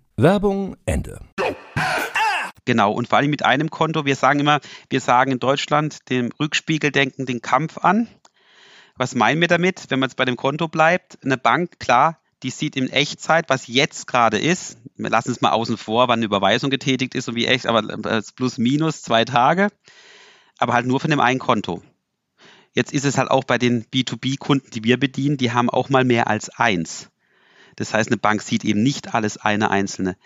[0.17, 1.19] Werbung Ende.
[2.65, 4.05] Genau, und vor allem mit einem Konto.
[4.05, 8.07] Wir sagen immer, wir sagen in Deutschland dem Rückspiegeldenken den Kampf an.
[8.95, 11.17] Was meinen wir damit, wenn man jetzt bei dem Konto bleibt?
[11.23, 14.77] Eine Bank, klar, die sieht in Echtzeit, was jetzt gerade ist.
[14.95, 17.89] Wir lassen es mal außen vor, wann eine Überweisung getätigt ist und wie echt, aber
[18.05, 19.69] äh, plus minus zwei Tage.
[20.57, 21.81] Aber halt nur von dem einen Konto.
[22.73, 26.05] Jetzt ist es halt auch bei den B2B-Kunden, die wir bedienen, die haben auch mal
[26.05, 27.10] mehr als eins.
[27.75, 30.17] Das heißt, eine Bank sieht eben nicht alles eine einzelne.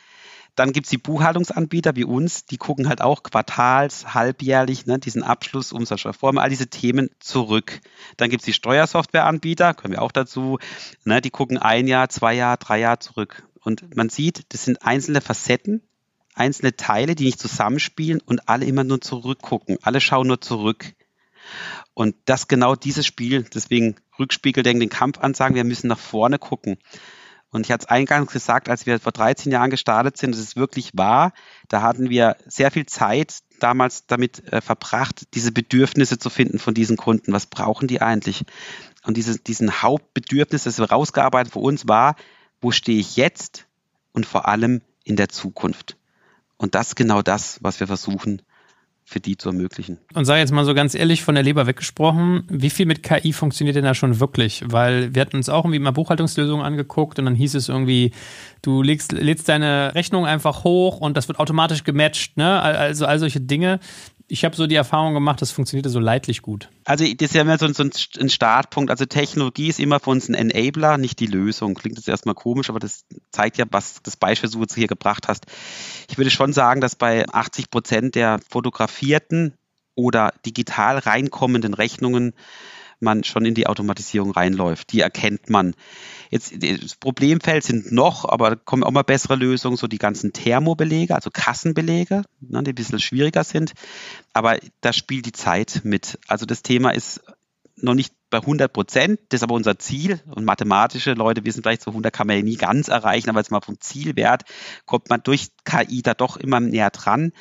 [0.56, 5.22] Dann gibt es die Buchhaltungsanbieter wie uns, die gucken halt auch quartals, halbjährlich ne, diesen
[5.22, 7.82] Abschluss, Umsatzsteuerformel, all diese Themen zurück.
[8.16, 10.58] Dann gibt es die Steuersoftwareanbieter, können wir auch dazu,
[11.04, 13.44] ne, die gucken ein Jahr, zwei Jahre, drei Jahre zurück.
[13.60, 15.82] Und man sieht, das sind einzelne Facetten,
[16.36, 19.78] einzelne Teile, die nicht zusammenspielen und alle immer nur zurückgucken.
[19.82, 20.94] Alle schauen nur zurück.
[21.94, 26.78] Und das genau dieses Spiel, deswegen Rückspiegeldenken, den Kampf ansagen, wir müssen nach vorne gucken.
[27.52, 30.56] Und ich hatte es eingangs gesagt, als wir vor 13 Jahren gestartet sind, das ist
[30.56, 31.32] wirklich wahr,
[31.70, 36.74] da hatten wir sehr viel Zeit damals damit äh, verbracht, diese Bedürfnisse zu finden von
[36.74, 37.32] diesen Kunden.
[37.32, 38.44] Was brauchen die eigentlich?
[39.04, 42.16] Und diese, diesen Hauptbedürfnis, das wir rausgearbeitet für uns war,
[42.60, 43.68] wo stehe ich jetzt
[44.12, 45.98] und vor allem in der Zukunft.
[46.58, 48.42] Und das ist genau das, was wir versuchen
[49.08, 50.00] für die zu ermöglichen.
[50.16, 53.34] Und sei jetzt mal so ganz ehrlich von der Leber weggesprochen, wie viel mit KI
[53.34, 54.64] funktioniert denn da schon wirklich?
[54.66, 58.12] Weil wir hatten uns auch irgendwie mal Buchhaltungslösungen angeguckt und dann hieß es irgendwie,
[58.64, 62.60] du legst, lädst deine Rechnung einfach hoch und das wird automatisch gematcht, ne?
[62.60, 63.80] Also all solche Dinge
[64.28, 66.70] ich habe so die Erfahrung gemacht, das funktionierte so leidlich gut.
[66.84, 68.90] Also das ist ja immer so, so, ein Startpunkt.
[68.90, 71.76] Also Technologie ist immer für uns ein Enabler, nicht die Lösung.
[71.76, 75.28] Klingt jetzt erstmal komisch, aber das zeigt ja, was das Beispiel, so du hier gebracht
[75.28, 75.46] hast.
[76.10, 79.54] Ich würde schon sagen, dass bei 80 Prozent der fotografierten
[79.94, 82.34] oder digital reinkommenden Rechnungen
[83.00, 84.92] man schon in die Automatisierung reinläuft.
[84.92, 85.76] Die erkennt man.
[86.30, 91.16] Jetzt das Problemfeld sind noch, aber kommen auch mal bessere Lösungen, so die ganzen Thermobelege,
[91.16, 93.74] also Kassenbelege, ne, die ein bisschen schwieriger sind.
[94.34, 96.20] Aber da spielt die Zeit mit.
[96.28, 97.22] Also das Thema ist
[97.78, 99.20] noch nicht bei 100 Prozent.
[99.30, 100.20] Das ist aber unser Ziel.
[100.28, 103.52] Und mathematische Leute wissen vielleicht, so 100 kann man ja nie ganz erreichen, aber jetzt
[103.52, 104.44] mal vom Zielwert
[104.86, 107.32] kommt man durch KI da doch immer näher dran.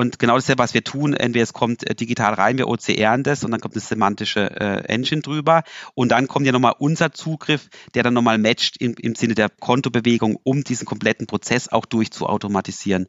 [0.00, 1.12] Und genau das ist ja, was wir tun.
[1.12, 4.84] Entweder es kommt äh, digital rein, wir OCRen das und dann kommt eine semantische äh,
[4.86, 5.62] Engine drüber.
[5.92, 9.50] Und dann kommt ja nochmal unser Zugriff, der dann nochmal matcht im, im Sinne der
[9.50, 13.08] Kontobewegung, um diesen kompletten Prozess auch durchzuautomatisieren.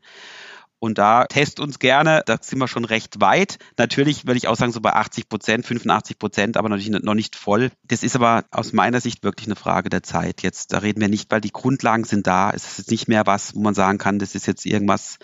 [0.79, 3.57] Und da test uns gerne, da sind wir schon recht weit.
[3.77, 7.13] Natürlich würde ich auch sagen, so bei 80 Prozent, 85 Prozent, aber noch nicht, noch
[7.13, 7.71] nicht voll.
[7.87, 10.41] Das ist aber aus meiner Sicht wirklich eine Frage der Zeit.
[10.41, 12.51] Jetzt, da reden wir nicht, weil die Grundlagen sind da.
[12.51, 15.19] Es ist jetzt nicht mehr was, wo man sagen kann, das ist jetzt irgendwas,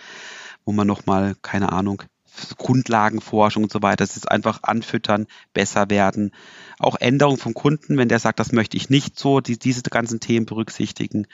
[0.68, 2.04] wo man nochmal, keine Ahnung,
[2.58, 4.04] Grundlagenforschung und so weiter.
[4.04, 6.32] Das ist einfach anfüttern, besser werden.
[6.78, 10.20] Auch Änderungen vom Kunden, wenn der sagt, das möchte ich nicht so, die, diese ganzen
[10.20, 11.26] Themen berücksichtigen.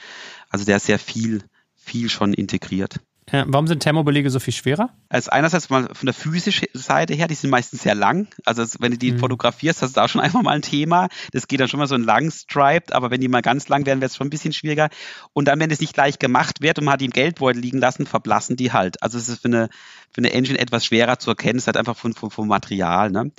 [0.49, 1.43] Also der ist sehr viel,
[1.75, 2.99] viel schon integriert.
[3.31, 4.89] Ja, warum sind Thermobelege so viel schwerer?
[5.09, 8.27] Also einerseits mal von der physischen Seite her, die sind meistens sehr lang.
[8.45, 9.19] Also wenn du die mhm.
[9.19, 11.07] fotografierst, hast du da schon einfach mal ein Thema.
[11.31, 13.86] Das geht dann schon mal so ein lang striped, aber wenn die mal ganz lang
[13.86, 14.89] werden, wird es schon ein bisschen schwieriger.
[15.31, 17.79] Und dann, wenn es nicht gleich gemacht wird und man hat die im Geldbeutel liegen
[17.79, 19.01] lassen, verblassen die halt.
[19.01, 19.69] Also es ist für eine,
[20.12, 21.57] für eine Engine etwas schwerer zu erkennen.
[21.57, 23.09] Es ist halt einfach vom, vom, vom Material.
[23.09, 23.31] Ne?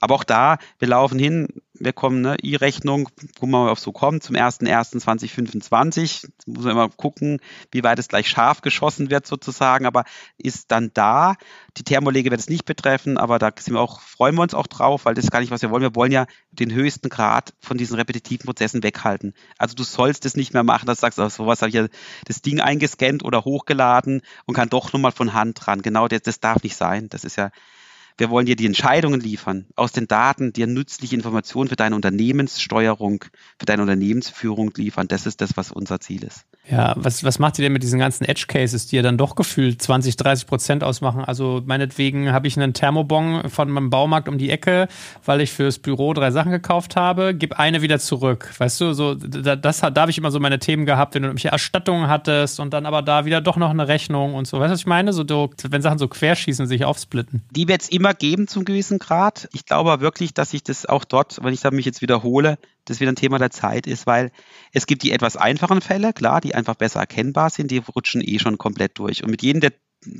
[0.00, 1.48] Aber auch da, wir laufen hin,
[1.80, 6.28] wir kommen, ne, E-Rechnung, gucken wir mal, ob so kommt, zum 01.01.2025.
[6.46, 10.04] Muss man immer gucken, wie weit es gleich scharf geschossen wird sozusagen, aber
[10.38, 11.36] ist dann da.
[11.76, 14.66] Die Thermolege wird es nicht betreffen, aber da sind wir auch, freuen wir uns auch
[14.66, 15.82] drauf, weil das ist gar nicht, was wir wollen.
[15.82, 19.34] Wir wollen ja den höchsten Grad von diesen repetitiven Prozessen weghalten.
[19.58, 21.86] Also du sollst es nicht mehr machen, dass du sagst, oh, sowas habe ich ja
[22.24, 25.82] das Ding eingescannt oder hochgeladen und kann doch nochmal von Hand dran.
[25.82, 27.08] Genau, das, das darf nicht sein.
[27.08, 27.50] Das ist ja
[28.18, 33.24] wir wollen dir die Entscheidungen liefern, aus den Daten dir nützliche Informationen für deine Unternehmenssteuerung,
[33.58, 35.08] für deine Unternehmensführung liefern.
[35.08, 36.46] Das ist das, was unser Ziel ist.
[36.68, 39.36] Ja, was, was macht ihr denn mit diesen ganzen Edge Cases, die ja dann doch
[39.36, 41.24] gefühlt 20, 30 Prozent ausmachen?
[41.24, 44.88] Also meinetwegen habe ich einen Thermobon von meinem Baumarkt um die Ecke,
[45.24, 48.52] weil ich fürs Büro drei Sachen gekauft habe, gib eine wieder zurück.
[48.58, 51.52] Weißt du, so das, da habe ich immer so meine Themen gehabt, wenn du irgendwelche
[51.52, 54.58] Erstattungen hattest und dann aber da wieder doch noch eine Rechnung und so.
[54.58, 55.12] Weißt du, was ich meine?
[55.12, 55.24] So,
[55.70, 57.42] wenn Sachen so querschießen, sich aufsplitten.
[57.50, 59.48] Die wird es immer geben zum gewissen Grad.
[59.52, 63.00] Ich glaube wirklich, dass ich das auch dort, wenn ich da mich jetzt wiederhole, das
[63.00, 64.30] wieder ein Thema der Zeit ist, weil
[64.72, 68.38] es gibt die etwas einfachen Fälle, klar, die einfach besser erkennbar sind, die rutschen eh
[68.38, 69.22] schon komplett durch.
[69.22, 69.72] Und mit jedem, der,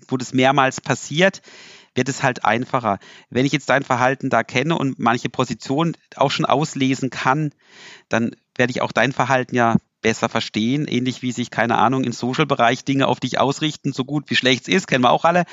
[0.09, 1.43] wo das mehrmals passiert,
[1.95, 2.99] wird es halt einfacher.
[3.31, 7.53] Wenn ich jetzt dein Verhalten da kenne und manche Positionen auch schon auslesen kann,
[8.09, 12.13] dann werde ich auch dein Verhalten ja besser verstehen, ähnlich wie sich, keine Ahnung, im
[12.13, 15.45] Social-Bereich Dinge auf dich ausrichten, so gut wie schlecht es ist, kennen wir auch alle.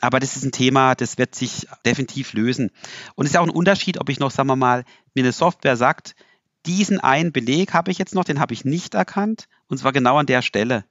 [0.00, 2.70] Aber das ist ein Thema, das wird sich definitiv lösen.
[3.14, 5.32] Und es ist ja auch ein Unterschied, ob ich noch, sagen wir mal, mir eine
[5.32, 6.16] Software sagt,
[6.66, 10.18] diesen einen Beleg habe ich jetzt noch, den habe ich nicht erkannt, und zwar genau
[10.18, 10.84] an der Stelle.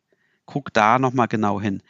[0.45, 1.81] Guck da nochmal genau hin.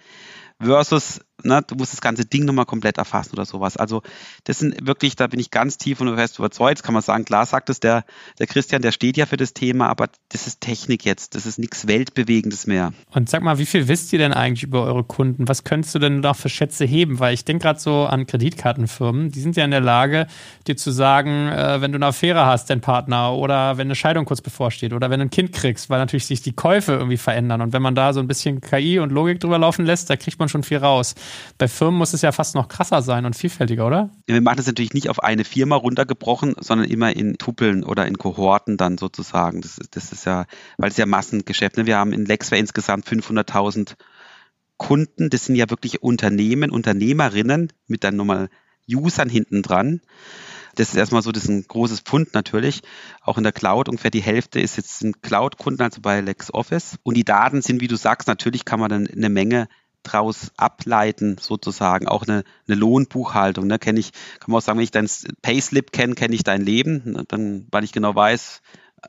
[0.61, 3.77] Versus ne, du musst das ganze Ding nochmal komplett erfassen oder sowas.
[3.77, 4.01] Also
[4.43, 6.79] das sind wirklich, da bin ich ganz tief und fest überzeugt.
[6.79, 8.05] Das kann man sagen, klar sagt es der,
[8.39, 11.59] der Christian, der steht ja für das Thema, aber das ist Technik jetzt, das ist
[11.59, 12.93] nichts Weltbewegendes mehr.
[13.11, 15.47] Und sag mal, wie viel wisst ihr denn eigentlich über eure Kunden?
[15.47, 17.19] Was könntest du denn noch für Schätze heben?
[17.19, 20.27] Weil ich denke gerade so an Kreditkartenfirmen, die sind ja in der Lage,
[20.67, 24.25] dir zu sagen, äh, wenn du eine Affäre hast, dein Partner, oder wenn eine Scheidung
[24.25, 27.61] kurz bevorsteht, oder wenn du ein Kind kriegst, weil natürlich sich die Käufe irgendwie verändern.
[27.61, 30.39] Und wenn man da so ein bisschen KI und Logik drüber laufen lässt, da kriegt
[30.39, 31.15] man schon viel raus.
[31.57, 34.09] Bei Firmen muss es ja fast noch krasser sein und vielfältiger, oder?
[34.25, 38.17] Wir machen das natürlich nicht auf eine Firma runtergebrochen, sondern immer in Tupeln oder in
[38.17, 39.61] Kohorten dann sozusagen.
[39.61, 40.45] Das ist, das ist ja,
[40.77, 41.77] weil es ja Massengeschäft.
[41.77, 41.85] Ne?
[41.85, 43.95] Wir haben in Lexware insgesamt 500.000
[44.77, 45.29] Kunden.
[45.29, 48.49] Das sind ja wirklich Unternehmen, Unternehmerinnen mit dann nochmal
[48.89, 50.01] Usern hinten dran.
[50.75, 52.81] Das ist erstmal so, das ist ein großes Pfund natürlich.
[53.21, 56.97] Auch in der Cloud ungefähr die Hälfte ist jetzt sind Cloud-Kunden, also bei LexOffice.
[57.03, 59.67] Und die Daten sind, wie du sagst, natürlich kann man dann eine Menge
[60.03, 62.07] draus ableiten, sozusagen.
[62.07, 63.67] Auch eine, eine Lohnbuchhaltung.
[63.67, 63.79] Ne?
[63.79, 65.09] Kenne ich, kann man auch sagen, wenn ich dein
[65.41, 67.01] Payslip kenne, kenne ich dein Leben.
[67.05, 67.23] Ne?
[67.27, 68.61] Dann, weil ich genau weiß,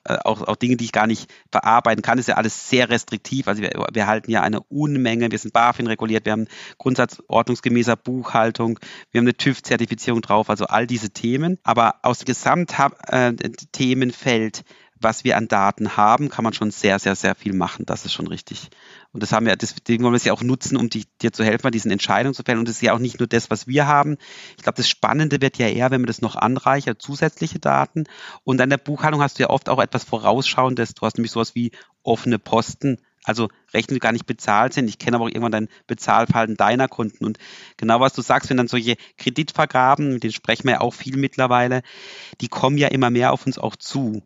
[0.05, 3.49] äh, auch, auch Dinge, die ich gar nicht verarbeiten kann, ist ja alles sehr restriktiv.
[3.49, 7.97] Also wir, wir halten ja eine Unmenge, wir sind BaFin reguliert, wir haben Grundsatz ordnungsgemäßer
[7.97, 8.81] Buchhaltung,
[9.11, 11.59] wir haben eine TÜV-Zertifizierung drauf, also all diese Themen.
[11.63, 14.63] Aber aus dem Gesamtthemenfeld äh,
[15.05, 17.87] was wir an Daten haben, kann man schon sehr, sehr, sehr viel machen.
[17.87, 18.71] Das ist schon richtig.
[19.13, 21.45] Und das haben wir, deswegen wollen wir es ja auch nutzen, um die, dir zu
[21.45, 22.59] helfen, bei diesen Entscheidungen zu fällen.
[22.59, 24.17] Und das ist ja auch nicht nur das, was wir haben.
[24.57, 28.05] Ich glaube, das Spannende wird ja eher, wenn man das noch anreichert, zusätzliche Daten.
[28.43, 30.95] Und an der Buchhaltung hast du ja oft auch etwas Vorausschauendes.
[30.95, 31.71] Du hast nämlich sowas wie
[32.03, 32.99] offene Posten.
[33.23, 34.89] Also Rechnungen, die gar nicht bezahlt sind.
[34.89, 37.25] Ich kenne aber auch irgendwann dein Bezahlverhalten deiner Kunden.
[37.25, 37.39] Und
[37.77, 41.17] genau was du sagst, wenn dann solche Kreditvergaben, mit denen sprechen wir ja auch viel
[41.17, 41.83] mittlerweile,
[42.41, 44.23] die kommen ja immer mehr auf uns auch zu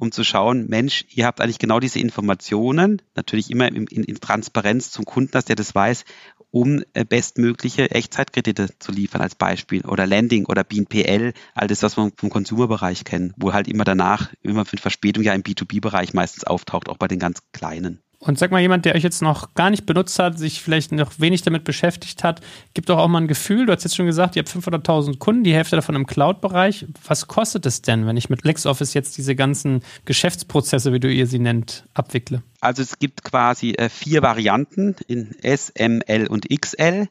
[0.00, 4.20] um zu schauen, Mensch, ihr habt eigentlich genau diese Informationen, natürlich immer in, in, in
[4.20, 6.04] Transparenz zum Kunden, dass der das weiß,
[6.50, 11.96] um äh, bestmögliche Echtzeitkredite zu liefern als Beispiel oder Landing oder BNPL, all das, was
[11.96, 16.44] wir vom Konsumerbereich kennen, wo halt immer danach, immer für Verspätung ja im B2B-Bereich meistens
[16.44, 18.02] auftaucht, auch bei den ganz kleinen.
[18.22, 21.12] Und sag mal, jemand, der euch jetzt noch gar nicht benutzt hat, sich vielleicht noch
[21.18, 22.42] wenig damit beschäftigt hat,
[22.74, 23.64] gibt doch auch mal ein Gefühl.
[23.64, 26.86] Du hast jetzt schon gesagt, ihr habt 500.000 Kunden, die Hälfte davon im Cloud-Bereich.
[27.06, 31.26] Was kostet es denn, wenn ich mit LexOffice jetzt diese ganzen Geschäftsprozesse, wie du ihr
[31.26, 32.42] sie nennt, abwickle?
[32.60, 37.08] Also es gibt quasi äh, vier Varianten in S, M, L und XL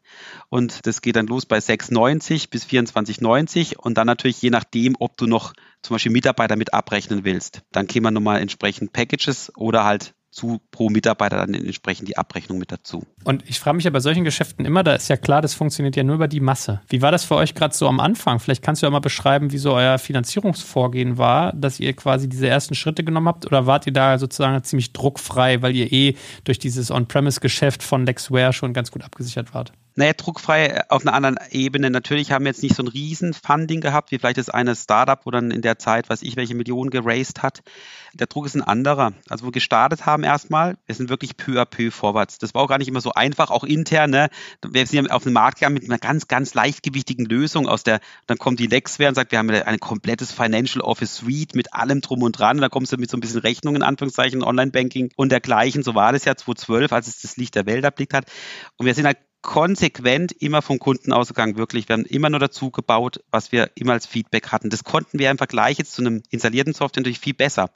[0.50, 5.18] und das geht dann los bei 6,90 bis 24,90 und dann natürlich je nachdem, ob
[5.18, 7.64] du noch zum Beispiel Mitarbeiter mit abrechnen willst.
[7.72, 12.72] Dann kämen nochmal entsprechend Packages oder halt zu pro Mitarbeiter dann entsprechend die Abrechnung mit
[12.72, 13.04] dazu.
[13.24, 15.96] Und ich frage mich ja bei solchen Geschäften immer, da ist ja klar, das funktioniert
[15.96, 16.82] ja nur über die Masse.
[16.88, 18.40] Wie war das für euch gerade so am Anfang?
[18.40, 22.48] Vielleicht kannst du ja mal beschreiben, wie so euer Finanzierungsvorgehen war, dass ihr quasi diese
[22.48, 26.60] ersten Schritte genommen habt oder wart ihr da sozusagen ziemlich druckfrei, weil ihr eh durch
[26.60, 29.74] dieses On-Premise-Geschäft von Lexware schon ganz gut abgesichert wart?
[30.00, 31.90] Naja, druckfrei auf einer anderen Ebene.
[31.90, 35.30] Natürlich haben wir jetzt nicht so ein Riesen-Funding gehabt, wie vielleicht das eine Startup, wo
[35.30, 37.64] dann in der Zeit, weiß ich, welche Millionen geraced hat.
[38.14, 39.12] Der Druck ist ein anderer.
[39.28, 42.38] Also wo wir gestartet haben erstmal, wir sind wirklich peu à peu vorwärts.
[42.38, 44.12] Das war auch gar nicht immer so einfach, auch intern.
[44.12, 44.30] Ne?
[44.66, 48.00] Wir sind ja auf den Markt gegangen mit einer ganz, ganz leichtgewichtigen Lösung aus der,
[48.26, 52.00] dann kommt die Lexware und sagt, wir haben ein komplettes Financial Office Suite mit allem
[52.00, 52.56] drum und dran.
[52.56, 55.84] Und dann kommst du mit so ein bisschen Rechnungen, in Anführungszeichen, Online-Banking und dergleichen.
[55.84, 58.32] So war das ja 2012, als es das Licht der Welt erblickt hat.
[58.78, 61.88] Und wir sind halt konsequent immer vom Kunden ausgegangen, wirklich.
[61.88, 64.70] Wir haben immer nur dazu gebaut, was wir immer als Feedback hatten.
[64.70, 67.70] Das konnten wir im Vergleich jetzt zu einem installierten Software natürlich viel besser.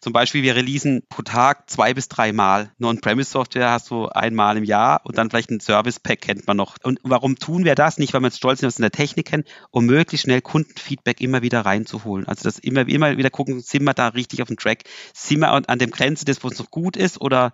[0.00, 2.72] Zum Beispiel, wir releasen pro Tag zwei bis drei Mal.
[2.78, 6.76] Nur On-Premise-Software hast du einmal im Jahr und dann vielleicht ein Service-Pack kennt man noch.
[6.82, 7.98] Und warum tun wir das?
[7.98, 11.20] Nicht, weil wir jetzt stolz sind, was in der Technik kennen, um möglichst schnell Kundenfeedback
[11.20, 12.26] immer wieder reinzuholen.
[12.26, 14.82] Also das immer, immer wieder gucken, sind wir da richtig auf dem Track?
[15.12, 17.52] Sind wir an dem Grenze des, wo es noch gut ist oder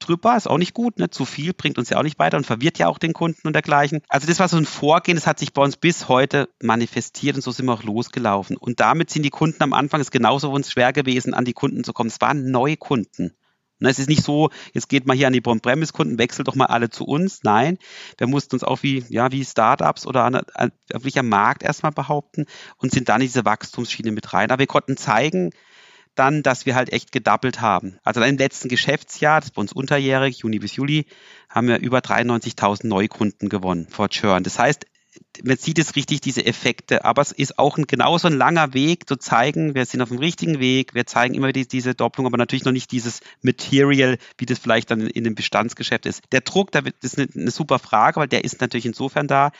[0.00, 1.10] drüber, ist auch nicht gut, ne?
[1.10, 3.52] zu viel bringt uns ja auch nicht weiter und verwirrt ja auch den Kunden und
[3.52, 4.00] dergleichen.
[4.08, 7.42] Also das war so ein Vorgehen, das hat sich bei uns bis heute manifestiert und
[7.42, 8.56] so sind wir auch losgelaufen.
[8.56, 11.84] Und damit sind die Kunden am Anfang, ist genauso uns schwer gewesen, an die Kunden
[11.84, 12.08] zu kommen.
[12.08, 13.32] Es waren neue Kunden.
[13.80, 16.66] Und es ist nicht so, jetzt geht mal hier an die On-Premise-Kunden, wechselt doch mal
[16.66, 17.40] alle zu uns.
[17.44, 17.78] Nein,
[18.18, 21.92] wir mussten uns auch wie, ja, wie Startups oder an, an, wirklich am Markt erstmal
[21.92, 22.44] behaupten
[22.76, 24.50] und sind dann in diese Wachstumsschiene mit rein.
[24.50, 25.50] Aber wir konnten zeigen,
[26.20, 27.98] dann, dass wir halt echt gedoppelt haben.
[28.04, 31.06] Also im letzten Geschäftsjahr, das ist bei uns unterjährig, Juni bis Juli,
[31.48, 34.44] haben wir über 93.000 Neukunden gewonnen vor Churn.
[34.44, 34.84] Das heißt,
[35.42, 39.08] man sieht es richtig, diese Effekte, aber es ist auch ein, genauso ein langer Weg
[39.08, 42.36] zu zeigen, wir sind auf dem richtigen Weg, wir zeigen immer die, diese Doppelung, aber
[42.36, 46.22] natürlich noch nicht dieses Material, wie das vielleicht dann in, dem Bestandsgeschäft ist.
[46.32, 49.52] Der Druck, das ist eine, eine super Frage, weil der ist natürlich insofern da,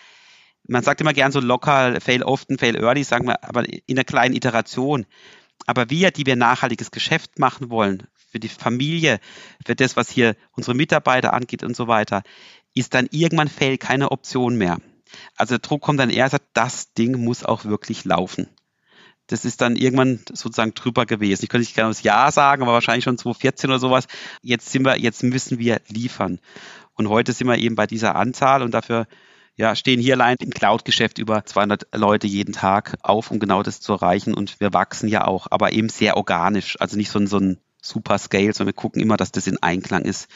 [0.68, 4.04] man sagt immer gern so local, fail often, fail early, sagen wir, aber in einer
[4.04, 5.06] kleinen Iteration.
[5.66, 9.20] Aber wir, die wir nachhaltiges Geschäft machen wollen, für die Familie,
[9.64, 12.22] für das, was hier unsere Mitarbeiter angeht und so weiter,
[12.74, 14.78] ist dann irgendwann Fail keine Option mehr.
[15.36, 18.48] Also der Druck kommt dann eher, sagt, das Ding muss auch wirklich laufen.
[19.26, 21.44] Das ist dann irgendwann sozusagen drüber gewesen.
[21.44, 24.06] Ich könnte nicht genau das Jahr sagen, aber wahrscheinlich schon 2014 oder sowas.
[24.42, 26.40] Jetzt sind wir, jetzt müssen wir liefern.
[26.94, 29.06] Und heute sind wir eben bei dieser Anzahl und dafür
[29.60, 33.82] ja, stehen hier allein im Cloud-Geschäft über 200 Leute jeden Tag auf, um genau das
[33.82, 34.32] zu erreichen.
[34.32, 36.80] Und wir wachsen ja auch, aber eben sehr organisch.
[36.80, 39.62] Also nicht so ein, so ein super Scale, sondern wir gucken immer, dass das in
[39.62, 40.28] Einklang ist,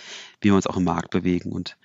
[0.42, 1.78] wie wir uns auch im Markt bewegen und,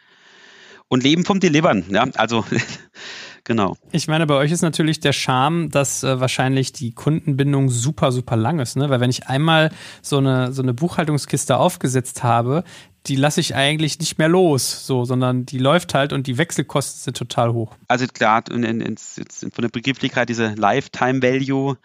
[0.89, 1.86] und leben vom Delivern.
[1.89, 2.43] Ja, also
[3.49, 3.75] Genau.
[3.91, 8.36] Ich meine, bei euch ist natürlich der Charme, dass äh, wahrscheinlich die Kundenbindung super, super
[8.36, 8.91] lang ist, ne?
[8.91, 9.71] Weil wenn ich einmal
[10.04, 12.63] so eine, so eine Buchhaltungskiste aufgesetzt habe,
[13.10, 17.02] die lasse ich eigentlich nicht mehr los, so, sondern die läuft halt und die Wechselkosten
[17.02, 17.76] sind total hoch.
[17.88, 21.78] Also klar, in, in, in, von der Begrifflichkeit diese Lifetime Value,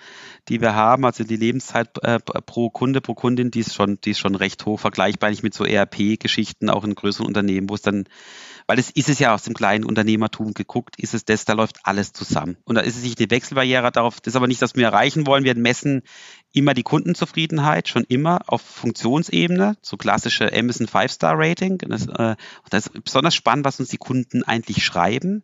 [0.49, 4.11] die wir haben, also die Lebenszeit äh, pro Kunde, pro Kundin, die ist schon, die
[4.11, 7.83] ist schon recht hoch, vergleichbar nicht mit so ERP-Geschichten, auch in größeren Unternehmen, wo es
[7.83, 8.05] dann
[8.67, 11.81] weil es ist es ja aus dem kleinen Unternehmertum geguckt, ist es das, da läuft
[11.83, 12.57] alles zusammen.
[12.65, 15.27] Und da ist es nicht die Wechselbarriere darauf, das ist aber nicht, was wir erreichen
[15.27, 15.45] wollen.
[15.45, 16.03] Wir messen
[16.53, 21.79] immer die Kundenzufriedenheit, schon immer auf Funktionsebene, so klassische Amazon Five-Star-Rating.
[21.79, 22.37] Das, äh,
[22.71, 25.43] das ist besonders spannend, was uns die Kunden eigentlich schreiben.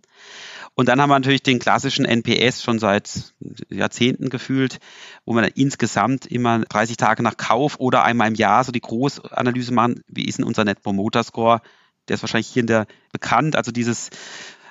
[0.74, 3.34] Und dann haben wir natürlich den klassischen NPS schon seit
[3.68, 4.78] Jahrzehnten gefühlt,
[5.26, 9.74] wo wir insgesamt immer 30 Tage nach Kauf oder einmal im Jahr so die Großanalyse
[9.74, 11.60] machen, wie ist denn unser Net Promoter Score
[12.10, 13.54] der ist wahrscheinlich hier in der bekannt.
[13.54, 14.10] Also dieses,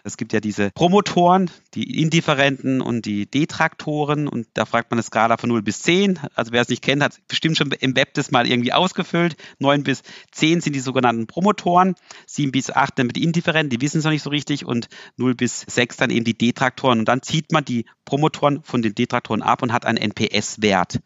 [0.04, 5.04] es gibt ja diese Promotoren, die Indifferenten und die Detraktoren und da fragt man eine
[5.04, 6.20] Skala von 0 bis 10.
[6.36, 9.38] Also wer es nicht kennt, hat bestimmt schon im Web das mal irgendwie ausgefüllt.
[9.60, 11.96] 9 bis 10 sind die sogenannten Promotoren,
[12.28, 15.34] 7 bis 8 dann mit Indifferenten, die wissen es noch nicht so richtig und 0
[15.36, 17.00] bis 6 dann eben die Detraktoren.
[17.00, 21.00] Und dann zieht man die Promotoren von den Detraktoren ab und hat einen NPS-Wert.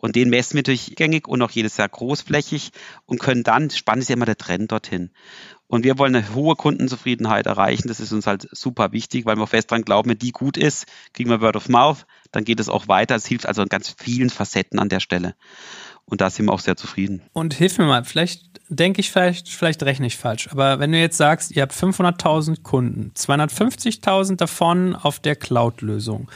[0.00, 2.72] Und den messen wir durchgängig und auch jedes Jahr großflächig
[3.04, 5.10] und können dann, spannend ist ja immer der Trend dorthin.
[5.70, 7.86] Und wir wollen eine hohe Kundenzufriedenheit erreichen.
[7.86, 10.86] Das ist uns halt super wichtig, weil wir fest dran glauben, wenn die gut ist,
[11.14, 13.14] kriegen wir Word of Mouth, dann geht es auch weiter.
[13.14, 15.36] Es hilft also in ganz vielen Facetten an der Stelle.
[16.06, 17.22] Und da sind wir auch sehr zufrieden.
[17.32, 20.98] Und hilf mir mal, vielleicht denke ich, vielleicht, vielleicht rechne ich falsch, aber wenn du
[20.98, 26.28] jetzt sagst, ihr habt 500.000 Kunden, 250.000 davon auf der Cloud-Lösung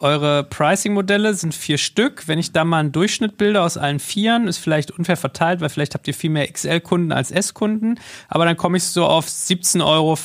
[0.00, 2.26] eure Pricing-Modelle sind vier Stück.
[2.26, 5.68] Wenn ich da mal einen Durchschnitt bilde aus allen Vieren, ist vielleicht unfair verteilt, weil
[5.68, 8.00] vielleicht habt ihr viel mehr XL-Kunden als S-Kunden.
[8.28, 10.16] Aber dann komme ich so auf 17,50 Euro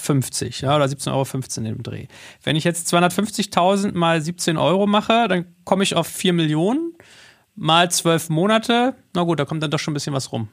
[0.61, 2.07] ja, oder 17,15 Euro im Dreh.
[2.41, 6.93] Wenn ich jetzt 250.000 mal 17 Euro mache, dann komme ich auf 4 Millionen
[7.55, 8.95] mal 12 Monate.
[9.13, 10.47] Na gut, da kommt dann doch schon ein bisschen was rum.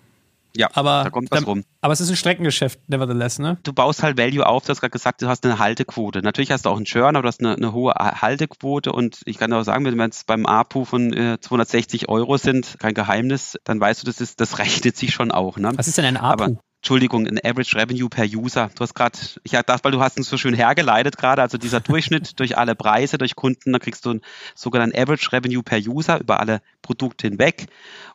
[0.57, 1.65] Ja, aber, da kommt was rum.
[1.81, 3.59] Aber es ist ein Streckengeschäft, nevertheless, ne?
[3.63, 6.23] Du baust halt Value auf, du hast gerade gesagt, du hast eine Haltequote.
[6.23, 9.39] Natürlich hast du auch einen Churn, aber du hast eine, eine hohe Haltequote und ich
[9.39, 13.59] kann auch sagen, wenn wir jetzt beim APU von äh, 260 Euro sind, kein Geheimnis,
[13.65, 15.73] dann weißt du, das ist, das rechnet sich schon auch, ne?
[15.77, 16.45] Was ist denn ein APU?
[16.45, 18.69] Aber Entschuldigung, ein Average Revenue per User.
[18.75, 21.79] Du hast gerade, ich dachte, weil du hast uns so schön hergeleitet gerade, also dieser
[21.81, 24.21] Durchschnitt durch alle Preise, durch Kunden, da kriegst du einen
[24.57, 27.67] sogenannten Average Revenue per User über alle Produkte hinweg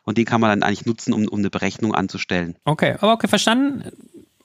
[0.02, 2.56] und den kann man dann eigentlich nutzen, um, um eine Berechnung anzustellen.
[2.66, 3.90] Okay, aber okay, verstanden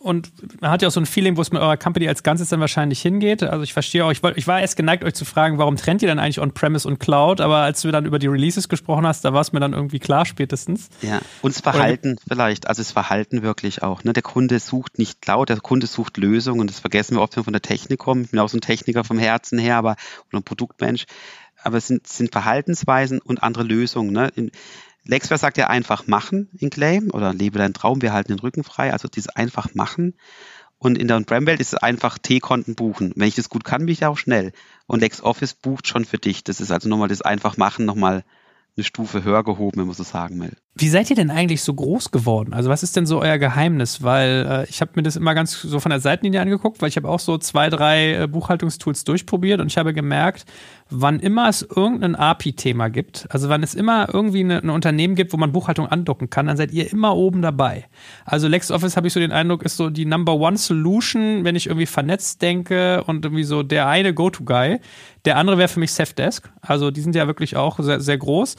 [0.03, 2.49] und man hat ja auch so ein Feeling, wo es mit eurer Company als Ganzes
[2.49, 3.41] dann wahrscheinlich hingeht.
[3.41, 6.09] Also ich verstehe auch, ich, ich war erst geneigt, euch zu fragen, warum trennt ihr
[6.09, 7.39] dann eigentlich On-Premise und Cloud?
[7.39, 9.99] Aber als du dann über die Releases gesprochen hast, da war es mir dann irgendwie
[9.99, 10.89] klar spätestens.
[11.01, 14.03] Ja, und das Verhalten Oder, vielleicht, also das Verhalten wirklich auch.
[14.03, 14.11] Ne?
[14.11, 16.59] Der Kunde sucht nicht Cloud, der Kunde sucht Lösungen.
[16.59, 18.25] Und das vergessen wir oft, wenn wir von der Technik kommen.
[18.25, 19.95] Ich bin auch so ein Techniker vom Herzen her, aber
[20.29, 21.05] oder ein Produktmensch.
[21.63, 24.11] Aber es sind, sind Verhaltensweisen und andere Lösungen.
[24.11, 24.29] Ne?
[24.35, 24.51] In,
[25.05, 28.63] Lexware sagt ja einfach machen in Claim oder lebe deinen Traum, wir halten den Rücken
[28.63, 28.93] frei.
[28.93, 30.15] Also dieses einfach machen.
[30.77, 33.13] Und in der On-Prem-Welt ist es einfach T-Konten buchen.
[33.15, 34.51] Wenn ich das gut kann, bin ich ja auch schnell.
[34.85, 36.43] Und LexOffice bucht schon für dich.
[36.43, 38.25] Das ist also nochmal das einfach machen, nochmal
[38.75, 40.57] eine Stufe höher gehoben, wenn man so sagen will.
[40.75, 42.51] Wie seid ihr denn eigentlich so groß geworden?
[42.55, 44.01] Also was ist denn so euer Geheimnis?
[44.01, 46.95] Weil äh, ich habe mir das immer ganz so von der Seitenlinie angeguckt, weil ich
[46.95, 50.45] habe auch so zwei, drei äh, Buchhaltungstools durchprobiert und ich habe gemerkt,
[50.89, 55.31] wann immer es irgendein API-Thema gibt, also wann es immer irgendwie eine, ein Unternehmen gibt,
[55.31, 57.85] wo man Buchhaltung andocken kann, dann seid ihr immer oben dabei.
[58.25, 61.67] Also LexOffice habe ich so den Eindruck, ist so die Number One Solution, wenn ich
[61.67, 64.79] irgendwie vernetzt denke und irgendwie so der eine Go-To-Guy.
[65.25, 66.51] Der andere wäre für mich Safdesk.
[66.61, 68.55] Also die sind ja wirklich auch sehr, sehr groß.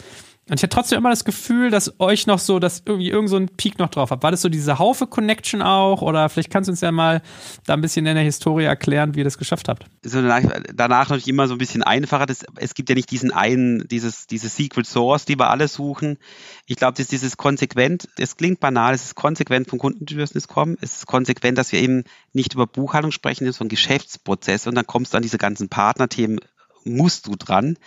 [0.47, 3.37] Und ich hatte trotzdem immer das Gefühl, dass euch noch so, dass irgendwie irgend so
[3.37, 4.23] ein Peak noch drauf habt.
[4.23, 6.03] War das so diese Haufe-Connection auch?
[6.03, 7.23] Oder vielleicht kannst du uns ja mal
[7.65, 9.87] da ein bisschen in der Historie erklären, wie ihr das geschafft habt.
[10.03, 10.43] So danach,
[10.75, 12.27] danach natürlich immer so ein bisschen einfacher.
[12.27, 16.19] Das, es gibt ja nicht diesen einen, dieses, diese Secret Source, die wir alle suchen.
[16.67, 20.77] Ich glaube, dass dieses konsequent, es klingt banal, es ist konsequent vom Kundenbedürfnis kommen.
[20.83, 24.69] Es ist konsequent, dass wir eben nicht über Buchhaltung sprechen, sondern Geschäftsprozesse.
[24.69, 26.41] Und dann kommst du an diese ganzen Partnerthemen
[26.85, 27.79] musst du dran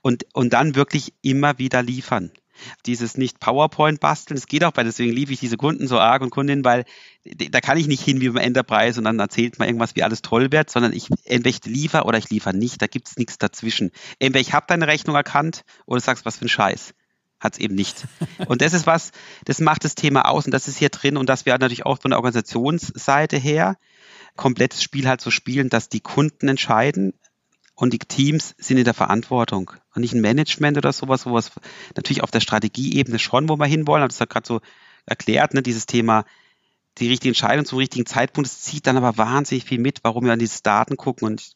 [0.00, 2.30] und, und dann wirklich immer wieder liefern.
[2.86, 6.22] Dieses nicht PowerPoint basteln, es geht auch bei, deswegen liebe ich diese Kunden so arg
[6.22, 6.84] und Kundinnen, weil
[7.24, 10.22] da kann ich nicht hin wie beim Enterprise und dann erzählt man irgendwas, wie alles
[10.22, 13.90] toll wird, sondern ich entweder liefere oder ich liefere nicht, da gibt es nichts dazwischen.
[14.18, 16.94] Entweder ich habe deine Rechnung erkannt oder du sagst, was für ein Scheiß
[17.40, 18.06] hat es eben nicht.
[18.46, 19.10] Und das ist was,
[19.44, 22.00] das macht das Thema aus und das ist hier drin und das wäre natürlich auch
[22.00, 23.76] von der Organisationsseite her
[24.36, 27.14] komplettes Spiel halt so spielen, dass die Kunden entscheiden,
[27.74, 31.52] und die Teams sind in der Verantwortung und nicht ein Management oder sowas, sowas
[31.96, 34.60] natürlich auf der Strategieebene schon, wo wir hinwollen, das hat gerade so
[35.06, 36.24] erklärt, ne, dieses Thema,
[36.98, 40.32] die richtige Entscheidung zum richtigen Zeitpunkt, das zieht dann aber wahnsinnig viel mit, warum wir
[40.32, 41.26] an diese Daten gucken.
[41.26, 41.54] Und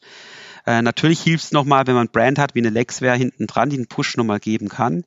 [0.65, 3.69] äh, natürlich hilft es nochmal, wenn man ein Brand hat wie eine Lexware hinten dran,
[3.69, 5.03] die einen Push nochmal geben kann.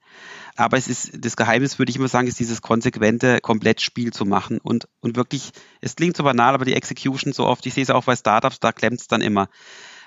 [0.55, 4.59] Aber es ist, das Geheimnis, würde ich immer sagen, ist dieses konsequente Komplettspiel zu machen
[4.59, 5.51] und, und wirklich,
[5.81, 8.61] es klingt so banal, aber die Execution so oft, ich sehe es auch bei Startups,
[8.61, 9.49] da klemmt es dann immer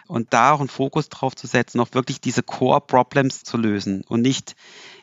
[0.08, 4.22] und da auch einen Fokus drauf zu setzen, auch wirklich diese Core-Problems zu lösen und
[4.22, 4.56] nicht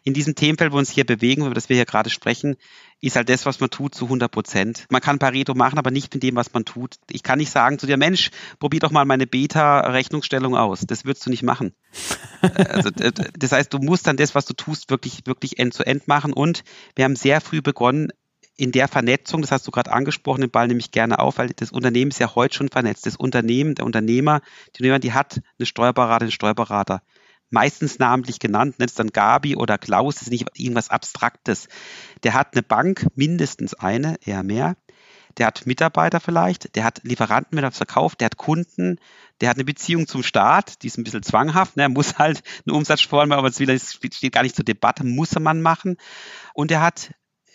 [0.02, 2.56] in diesem Themenfeld, wo wir uns hier bewegen, über das wir hier gerade sprechen,
[3.02, 4.86] ist halt das, was man tut, zu 100 Prozent.
[4.90, 6.96] Man kann Pareto machen, aber nicht mit dem, was man tut.
[7.10, 10.84] Ich kann nicht sagen zu dir, Mensch, probier doch mal meine Beta-Rechnungsstellung aus.
[10.86, 11.72] Das würdest du nicht machen.
[12.42, 16.32] also, das heißt, du musst dann das, was du tust, wirklich, wirklich end-zu-end -end machen.
[16.32, 16.62] Und
[16.94, 18.10] wir haben sehr früh begonnen,
[18.60, 21.48] in der Vernetzung, das hast du gerade angesprochen, den Ball nehme ich gerne auf, weil
[21.48, 23.06] das Unternehmen ist ja heute schon vernetzt.
[23.06, 24.42] Das Unternehmen, der Unternehmer,
[24.76, 27.02] die Unternehmer, die hat eine Steuerberater, einen Steuerberater.
[27.48, 31.68] Meistens namentlich genannt, nennt es dann Gabi oder Klaus, das ist nicht irgendwas Abstraktes.
[32.22, 34.76] Der hat eine Bank, mindestens eine, eher mehr.
[35.38, 38.98] Der hat Mitarbeiter vielleicht, der hat Lieferanten mit Verkauf, der hat Kunden,
[39.40, 41.84] der hat eine Beziehung zum Staat, die ist ein bisschen zwanghaft, ne?
[41.84, 45.96] er muss halt eine Umsatzsteuer aber das steht gar nicht zur Debatte, muss man machen.
[46.52, 47.12] Und er hat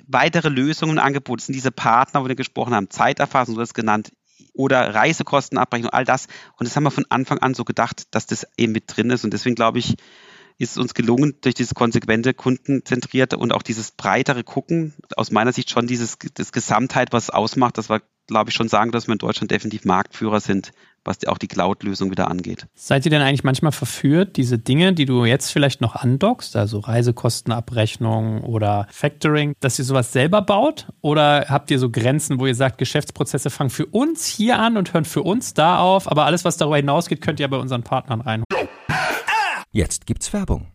[0.07, 1.39] weitere Lösungen angeboten.
[1.39, 4.11] Das sind diese Partner, wo wir gesprochen haben, Zeiterfassung, du hast genannt,
[4.53, 6.27] oder Reisekostenabrechnung, all das.
[6.57, 9.23] Und das haben wir von Anfang an so gedacht, dass das eben mit drin ist.
[9.23, 9.95] Und deswegen glaube ich,
[10.57, 15.51] ist es uns gelungen, durch dieses konsequente, kundenzentrierte und auch dieses breitere Gucken, aus meiner
[15.51, 19.07] Sicht schon dieses das Gesamtheit, was es ausmacht, dass wir, glaube ich, schon sagen, dass
[19.07, 20.71] wir in Deutschland definitiv Marktführer sind,
[21.05, 22.67] was auch die Cloud-Lösung wieder angeht.
[22.73, 26.79] Seid ihr denn eigentlich manchmal verführt, diese Dinge, die du jetzt vielleicht noch andockst, also
[26.79, 30.87] Reisekostenabrechnung oder Factoring, dass ihr sowas selber baut?
[31.01, 34.93] Oder habt ihr so Grenzen, wo ihr sagt, Geschäftsprozesse fangen für uns hier an und
[34.93, 38.21] hören für uns da auf, aber alles, was darüber hinausgeht, könnt ihr bei unseren Partnern
[38.21, 38.43] rein?
[39.71, 40.74] Jetzt gibt's Werbung.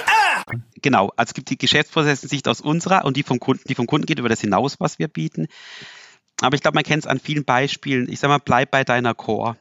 [0.81, 4.05] Genau, also es gibt die Geschäftsprozessensicht aus unserer und die vom Kunden, die vom Kunden
[4.05, 5.47] geht über das hinaus, was wir bieten.
[6.41, 8.09] Aber ich glaube, man kennt es an vielen Beispielen.
[8.09, 9.57] Ich sage mal, bleib bei deiner Core.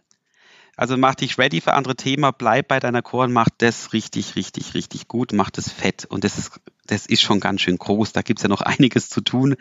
[0.76, 4.34] Also mach dich ready für andere Themen, bleib bei deiner Core und mach das richtig,
[4.36, 6.06] richtig, richtig gut, mach das fett.
[6.06, 6.52] Und das ist,
[6.86, 8.12] das ist schon ganz schön groß.
[8.12, 9.56] Da gibt es ja noch einiges zu tun,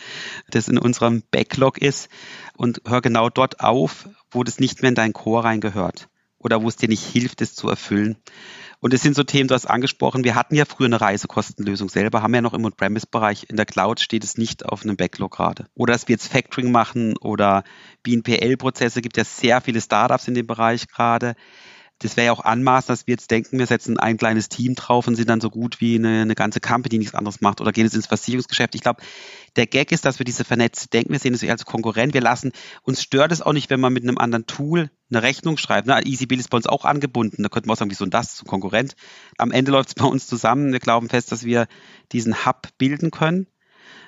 [0.49, 2.07] das in unserem Backlog ist.
[2.55, 6.07] Und hör genau dort auf, wo das nicht mehr in dein Core reingehört
[6.37, 8.15] oder wo es dir nicht hilft, es zu erfüllen.
[8.81, 12.21] Und es sind so Themen, du hast angesprochen, wir hatten ja früher eine Reisekostenlösung selber,
[12.21, 13.47] haben ja noch im On-Premise-Bereich.
[13.49, 15.65] In der Cloud steht es nicht auf einem Backlog gerade.
[15.75, 17.63] Oder dass wir jetzt Factoring machen oder
[18.03, 21.35] BNPL-Prozesse, gibt ja sehr viele Startups in dem Bereich gerade
[21.99, 25.07] das wäre ja auch anmaßend, dass wir jetzt denken, wir setzen ein kleines Team drauf
[25.07, 27.73] und sind dann so gut wie eine, eine ganze Company, die nichts anderes macht oder
[27.73, 28.73] gehen jetzt ins Versicherungsgeschäft.
[28.75, 29.01] Ich glaube,
[29.57, 32.53] der Gag ist, dass wir diese vernetzte denken, wir sehen es als Konkurrent, wir lassen,
[32.83, 35.87] uns stört es auch nicht, wenn man mit einem anderen Tool eine Rechnung schreibt.
[35.87, 35.99] Ne?
[36.05, 38.47] EasyBill ist bei uns auch angebunden, da könnte man auch sagen, wieso und das zum
[38.47, 38.95] Konkurrent.
[39.37, 41.67] Am Ende läuft es bei uns zusammen, wir glauben fest, dass wir
[42.11, 43.47] diesen Hub bilden können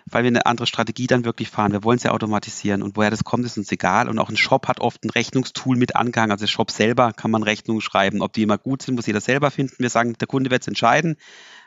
[0.05, 1.71] weil wir eine andere Strategie dann wirklich fahren.
[1.71, 4.09] Wir wollen es ja automatisieren und woher das kommt, ist uns egal.
[4.09, 6.31] Und auch ein Shop hat oft ein Rechnungstool mit Angang.
[6.31, 8.21] Also der Shop selber kann man Rechnungen schreiben.
[8.21, 9.75] Ob die immer gut sind, muss jeder selber finden.
[9.79, 11.17] Wir sagen, der Kunde wird es entscheiden.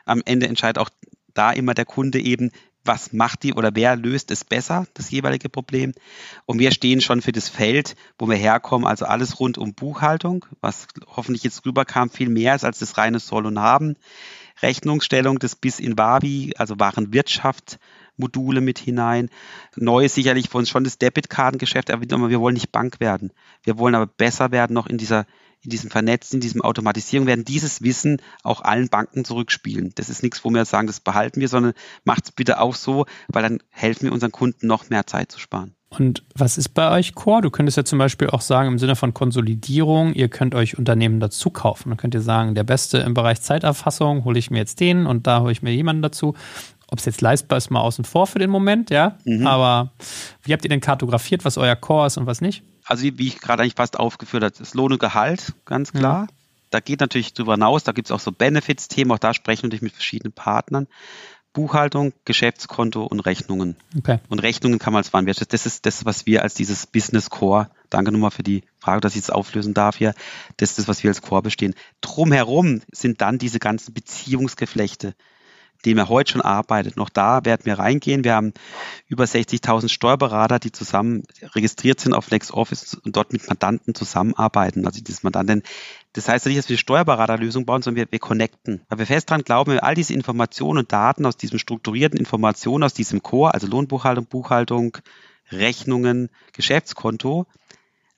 [0.05, 0.89] Am Ende entscheidet auch
[1.33, 2.51] da immer der Kunde eben,
[2.85, 5.93] was macht die oder wer löst es besser, das jeweilige Problem.
[6.45, 10.45] Und wir stehen schon für das Feld, wo wir herkommen, also alles rund um Buchhaltung,
[10.61, 13.95] was hoffentlich jetzt rüberkam, viel mehr ist als das reine Soll und Haben.
[14.61, 17.79] Rechnungsstellung, das bis in Wabi, also Warenwirtschaft,
[18.17, 19.29] Module mit hinein.
[19.75, 23.31] Neu ist sicherlich für uns schon das Debitkartengeschäft, aber wir wollen nicht Bank werden.
[23.63, 25.25] Wir wollen aber besser werden noch in dieser
[25.65, 29.91] in diesem Vernetzen, in diesem Automatisierung, werden dieses Wissen auch allen Banken zurückspielen.
[29.95, 33.05] Das ist nichts, wo wir sagen, das behalten wir, sondern macht es bitte auch so,
[33.27, 35.75] weil dann helfen wir unseren Kunden noch mehr Zeit zu sparen.
[35.89, 37.41] Und was ist bei euch Core?
[37.41, 41.19] Du könntest ja zum Beispiel auch sagen, im Sinne von Konsolidierung, ihr könnt euch Unternehmen
[41.19, 41.89] dazu kaufen.
[41.89, 45.25] Dann könnt ihr sagen, der Beste im Bereich Zeiterfassung hole ich mir jetzt den und
[45.25, 46.35] da hole ich mir jemanden dazu.
[46.91, 49.17] Ob es jetzt leistbar ist, mal außen vor für den Moment, ja.
[49.25, 49.47] Mhm.
[49.47, 49.91] Aber
[50.43, 52.63] wie habt ihr denn kartografiert, was euer Core ist und was nicht?
[52.85, 55.99] Also wie ich gerade eigentlich fast aufgeführt habe, das Lohn und Gehalt, ganz mhm.
[55.99, 56.21] klar.
[56.23, 56.27] Mhm.
[56.69, 59.67] Da geht natürlich drüber hinaus, da gibt es auch so Benefits-Themen, auch da sprechen wir
[59.67, 60.87] natürlich mit verschiedenen Partnern.
[61.55, 63.77] Buchhaltung, Geschäftskonto und Rechnungen.
[63.97, 64.19] Okay.
[64.27, 67.69] Und Rechnungen kann man als Warenwirtschaft, das ist das, was wir als dieses Business Core,
[67.89, 70.13] danke nochmal für die Frage, dass ich es auflösen darf hier,
[70.57, 71.73] das ist das, was wir als Core bestehen.
[72.01, 75.15] Drumherum sind dann diese ganzen Beziehungsgeflechte,
[75.85, 76.97] dem er heute schon arbeitet.
[76.97, 78.23] Noch da werden wir reingehen.
[78.23, 78.53] Wir haben
[79.07, 81.23] über 60.000 Steuerberater, die zusammen
[81.53, 84.85] registriert sind auf LexOffice und dort mit Mandanten zusammenarbeiten.
[84.85, 85.63] Also das Mandanten,
[86.13, 88.81] das heißt nicht, dass wir Steuerberaterlösung bauen, sondern wir, wir connecten.
[88.89, 92.19] Weil wir fest daran glauben, wenn wir all diese Informationen und Daten aus diesem strukturierten
[92.19, 94.97] Informationen, aus diesem Core, also Lohnbuchhaltung, Buchhaltung,
[95.51, 97.45] Rechnungen, Geschäftskonto,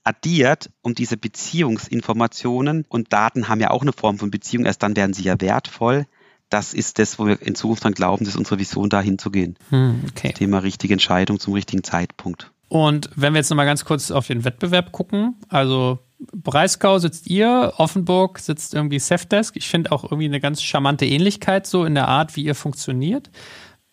[0.07, 4.95] addiert, um diese Beziehungsinformationen und Daten haben ja auch eine Form von Beziehung, erst dann
[4.95, 6.05] werden sie ja wertvoll,
[6.49, 9.57] das ist das, wo wir in Zukunft dann glauben, dass unsere Vision dahin zu gehen.
[9.69, 10.29] Hm, okay.
[10.29, 12.51] Das Thema richtige Entscheidung zum richtigen Zeitpunkt.
[12.69, 17.73] Und wenn wir jetzt nochmal ganz kurz auf den Wettbewerb gucken, also Breisgau sitzt ihr,
[17.77, 19.55] Offenburg sitzt irgendwie Safdesk.
[19.55, 23.29] Ich finde auch irgendwie eine ganz charmante Ähnlichkeit so in der Art, wie ihr funktioniert.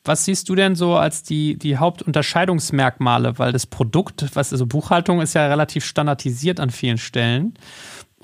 [0.07, 3.39] Was siehst du denn so als die, die Hauptunterscheidungsmerkmale?
[3.39, 7.55] Weil das Produkt, was also Buchhaltung ist ja relativ standardisiert an vielen Stellen.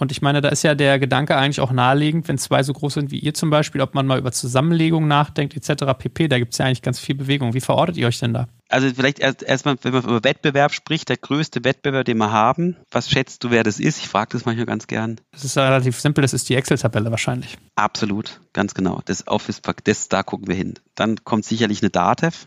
[0.01, 2.95] Und ich meine, da ist ja der Gedanke eigentlich auch naheliegend, wenn zwei so groß
[2.95, 5.85] sind wie ihr zum Beispiel, ob man mal über Zusammenlegung nachdenkt etc.
[5.99, 6.27] pp.
[6.27, 7.53] Da gibt es ja eigentlich ganz viel Bewegung.
[7.53, 8.49] Wie verortet ihr euch denn da?
[8.71, 12.77] Also vielleicht erst erstmal, wenn man über Wettbewerb spricht, der größte Wettbewerb, den wir haben.
[12.91, 13.99] Was schätzt du, wer das ist?
[13.99, 15.21] Ich frage das manchmal ganz gern.
[15.33, 17.59] Das ist relativ simpel, das ist die Excel-Tabelle wahrscheinlich.
[17.75, 19.03] Absolut, ganz genau.
[19.05, 20.75] Das Office, das, da gucken wir hin.
[20.95, 22.47] Dann kommt sicherlich eine Datev.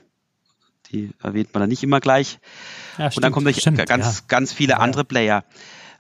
[0.92, 2.40] Die erwähnt man dann nicht immer gleich.
[2.98, 4.26] Ja, stimmt, Und dann kommen stimmt, ganz, ja.
[4.28, 4.80] ganz viele ja.
[4.80, 5.44] andere Player.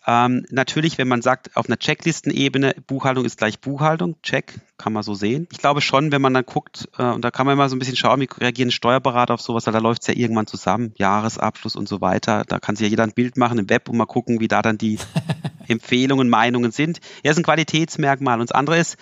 [0.06, 5.04] Ähm, natürlich, wenn man sagt, auf einer Checklistenebene, Buchhaltung ist gleich Buchhaltung, check, kann man
[5.04, 5.48] so sehen.
[5.52, 7.80] Ich glaube schon, wenn man dann guckt, äh, und da kann man immer so ein
[7.80, 11.78] bisschen schauen, wie reagieren Steuerberater auf sowas, weil da läuft es ja irgendwann zusammen, Jahresabschluss
[11.78, 12.44] und so weiter.
[12.46, 14.62] Da kann sich ja jeder ein Bild machen im Web und mal gucken, wie da
[14.62, 15.00] dann die
[15.68, 17.00] Empfehlungen, Meinungen sind.
[17.24, 18.42] Ja, ist ein Qualitätsmerkmal.
[18.42, 18.98] Und das andere ist,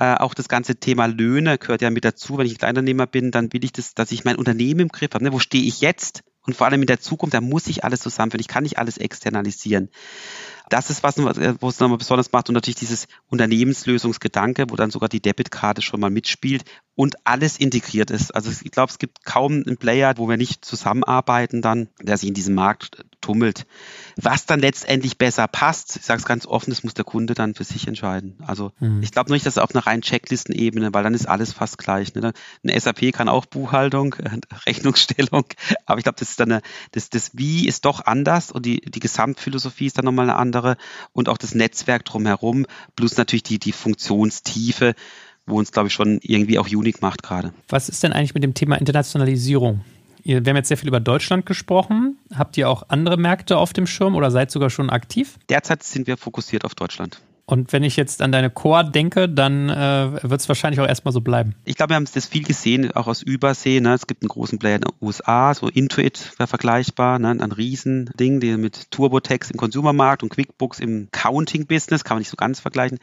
[0.00, 2.38] äh, auch das ganze Thema Löhne gehört ja mit dazu.
[2.38, 5.22] Wenn ich Kleinunternehmer bin, dann will ich das, dass ich mein Unternehmen im Griff habe.
[5.22, 5.32] Ne?
[5.32, 6.24] Wo stehe ich jetzt?
[6.44, 8.40] Und vor allem in der Zukunft, da muss ich alles zusammenführen.
[8.40, 9.90] Ich kann nicht alles externalisieren.
[10.72, 15.10] Das ist was, wo es nochmal besonders macht und natürlich dieses Unternehmenslösungsgedanke, wo dann sogar
[15.10, 16.64] die Debitkarte schon mal mitspielt
[16.94, 18.34] und alles integriert ist.
[18.34, 22.28] Also ich glaube, es gibt kaum einen Player, wo wir nicht zusammenarbeiten dann, der sich
[22.28, 23.66] in diesem Markt tummelt.
[24.20, 27.54] Was dann letztendlich besser passt, ich sage es ganz offen, das muss der Kunde dann
[27.54, 28.38] für sich entscheiden.
[28.46, 29.02] Also mhm.
[29.02, 32.14] ich glaube nicht, dass auf einer reinen Checklistenebene, weil dann ist alles fast gleich.
[32.14, 32.32] Ne?
[32.62, 34.14] Eine SAP kann auch Buchhaltung,
[34.66, 35.44] Rechnungsstellung,
[35.86, 36.62] aber ich glaube, das ist dann eine,
[36.92, 40.61] das, das Wie ist doch anders und die, die Gesamtphilosophie ist dann nochmal eine andere
[41.12, 44.94] und auch das Netzwerk drumherum, plus natürlich die, die Funktionstiefe
[45.46, 47.52] wo uns, glaube ich, schon irgendwie auch unique macht gerade.
[47.68, 49.80] Was ist denn eigentlich mit dem Thema Internationalisierung?
[50.24, 52.16] Wir haben jetzt sehr viel über Deutschland gesprochen.
[52.32, 55.36] Habt ihr auch andere Märkte auf dem Schirm oder seid sogar schon aktiv?
[55.48, 57.20] Derzeit sind wir fokussiert auf Deutschland.
[57.52, 61.12] Und wenn ich jetzt an deine Core denke, dann äh, wird es wahrscheinlich auch erstmal
[61.12, 61.54] so bleiben.
[61.66, 63.78] Ich glaube, wir haben das viel gesehen, auch aus Übersee.
[63.78, 63.92] Ne?
[63.92, 67.28] Es gibt einen großen Player in den USA, so Intuit wäre vergleichbar, ne?
[67.28, 72.38] ein Riesending, die mit TurboTax im Consumermarkt und QuickBooks im Counting-Business, kann man nicht so
[72.38, 72.98] ganz vergleichen.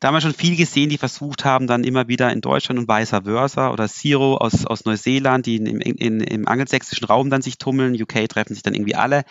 [0.00, 2.88] Da haben wir schon viel gesehen, die versucht haben, dann immer wieder in Deutschland und
[2.88, 7.58] vice versa oder Zero aus, aus Neuseeland, die in, in, im angelsächsischen Raum dann sich
[7.58, 7.94] tummeln.
[7.94, 9.24] UK treffen sich dann irgendwie alle.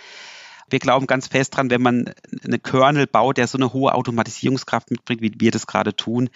[0.70, 2.14] Wir glauben ganz fest dran, wenn man
[2.44, 6.30] eine Kernel baut, der so eine hohe Automatisierungskraft mitbringt, wie wir das gerade tun,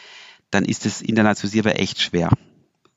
[0.51, 2.29] dann ist es internationalisierbar echt schwer.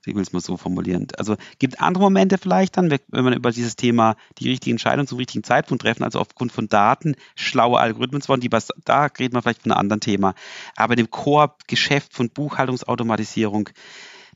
[0.05, 1.07] Ich will es mal so formulieren.
[1.17, 5.19] Also gibt andere Momente vielleicht dann, wenn man über dieses Thema die richtige Entscheidung zum
[5.19, 9.43] richtigen Zeitpunkt treffen, also aufgrund von Daten, schlaue Algorithmen zu die was, da reden wir
[9.43, 10.35] vielleicht von einem anderen Thema.
[10.75, 13.69] Aber dem Core-Geschäft von Buchhaltungsautomatisierung,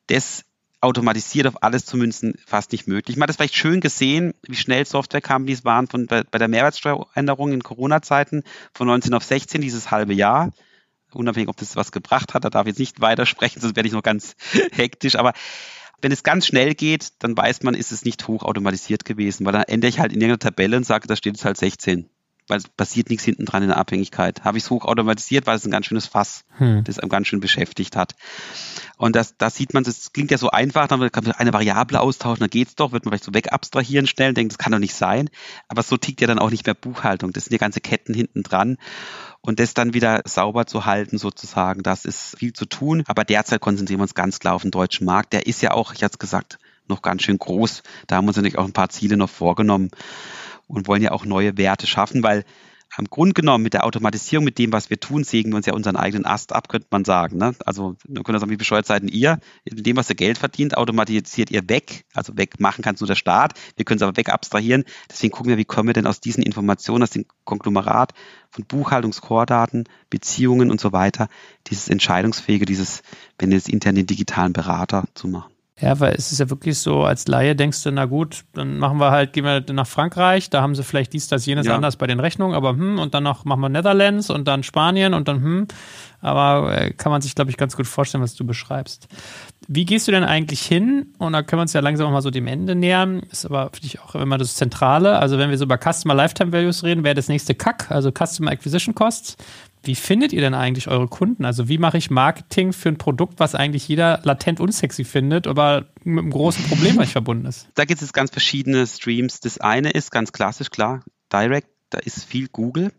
[0.06, 0.44] das
[0.80, 3.16] automatisiert auf alles zu münzen fast nicht möglich.
[3.16, 7.52] Man hat es vielleicht schön gesehen, wie schnell Software-Companies waren von, bei, bei der Mehrwertsteueränderung
[7.52, 8.42] in Corona-Zeiten
[8.74, 10.52] von 19 auf 16, dieses halbe Jahr.
[11.12, 13.94] Unabhängig, ob das was gebracht hat, da darf ich jetzt nicht weitersprechen, sonst werde ich
[13.94, 14.36] noch ganz
[14.72, 15.32] hektisch, aber
[16.02, 19.62] wenn es ganz schnell geht, dann weiß man, ist es nicht hochautomatisiert gewesen, weil dann
[19.62, 22.10] ändere ich halt in irgendeiner Tabelle und sage, da steht es halt 16
[22.48, 24.44] weil es passiert nichts hinten dran in der Abhängigkeit.
[24.44, 26.84] Habe ich es hochautomatisiert, weil es ein ganz schönes Fass, hm.
[26.84, 28.14] das einem ganz schön beschäftigt hat.
[28.96, 32.00] Und das, das sieht man, das klingt ja so einfach, dann kann man eine Variable
[32.00, 34.78] austauschen, dann geht's doch, wird man vielleicht so wegabstrahieren schnell und denkt, das kann doch
[34.78, 35.28] nicht sein.
[35.68, 37.32] Aber so tickt ja dann auch nicht mehr Buchhaltung.
[37.32, 38.78] Das sind ja ganze Ketten hinten dran.
[39.40, 43.04] Und das dann wieder sauber zu halten, sozusagen, das ist viel zu tun.
[43.06, 45.32] Aber derzeit konzentrieren wir uns ganz klar auf den deutschen Markt.
[45.32, 47.82] Der ist ja auch, ich hatte es gesagt, noch ganz schön groß.
[48.06, 49.90] Da haben wir uns natürlich auch ein paar Ziele noch vorgenommen
[50.66, 52.44] und wollen ja auch neue Werte schaffen, weil
[52.94, 55.74] am Grund genommen mit der Automatisierung, mit dem, was wir tun, sägen wir uns ja
[55.74, 57.36] unseren eigenen Ast ab, könnte man sagen.
[57.36, 57.54] Ne?
[57.64, 59.38] Also wir können sagen, wie bescheuert seid ihr?
[59.64, 62.04] Mit dem, was ihr Geld verdient, automatisiert ihr weg.
[62.14, 63.58] Also wegmachen kann es nur der Staat.
[63.76, 64.84] Wir können es aber weg abstrahieren.
[65.10, 68.12] Deswegen gucken wir, wie kommen wir denn aus diesen Informationen, aus dem Konglomerat
[68.50, 71.28] von Buchhaltungskordaten, Beziehungen und so weiter,
[71.66, 73.02] dieses Entscheidungsfähige, dieses,
[73.38, 75.55] wenn jetzt intern den digitalen Berater zu machen.
[75.78, 78.98] Ja, weil es ist ja wirklich so, als Laie denkst du, na gut, dann machen
[78.98, 81.74] wir halt, gehen wir nach Frankreich, da haben sie vielleicht dies, das, jenes ja.
[81.74, 85.12] anders bei den Rechnungen, aber hm, und dann noch machen wir Netherlands und dann Spanien
[85.12, 85.66] und dann hm.
[86.20, 89.06] Aber äh, kann man sich, glaube ich, ganz gut vorstellen, was du beschreibst.
[89.68, 91.12] Wie gehst du denn eigentlich hin?
[91.18, 93.20] Und da können wir uns ja langsam auch mal so dem Ende nähern.
[93.30, 95.18] Ist aber für dich auch immer das Zentrale.
[95.18, 98.50] Also wenn wir so über Customer Lifetime Values reden, wäre das nächste CAC, also Customer
[98.50, 99.36] Acquisition Costs.
[99.86, 101.44] Wie findet ihr denn eigentlich eure Kunden?
[101.44, 105.86] Also wie mache ich Marketing für ein Produkt, was eigentlich jeder latent unsexy findet, aber
[106.04, 107.68] mit einem großen Problem euch verbunden ist?
[107.74, 109.40] Da gibt es ganz verschiedene Streams.
[109.40, 112.92] Das eine ist ganz klassisch, klar, Direct, da ist viel Google.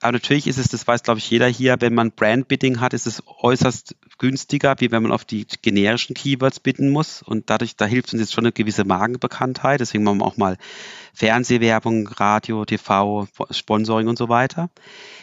[0.00, 3.06] Aber natürlich ist es, das weiß glaube ich jeder hier, wenn man Brand-Bidding hat, ist
[3.06, 7.22] es äußerst günstiger, wie wenn man auf die generischen Keywords bitten muss.
[7.22, 9.80] Und dadurch, da hilft uns jetzt schon eine gewisse Markenbekanntheit.
[9.80, 10.58] Deswegen machen wir auch mal
[11.14, 14.70] Fernsehwerbung, Radio, TV, Sponsoring und so weiter.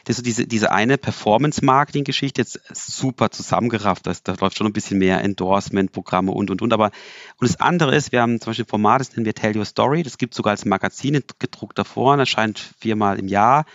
[0.05, 4.07] Das ist diese, diese eine Performance-Marketing-Geschichte jetzt super zusammengerafft.
[4.07, 6.73] Das, da läuft schon ein bisschen mehr Endorsement-Programme und, und, und.
[6.73, 6.91] Aber,
[7.37, 9.65] und das andere ist, wir haben zum Beispiel ein Format, das nennen wir Tell Your
[9.65, 10.03] Story.
[10.03, 12.17] Das gibt es sogar als Magazin gedruckt davor.
[12.17, 13.65] Das erscheint viermal im Jahr.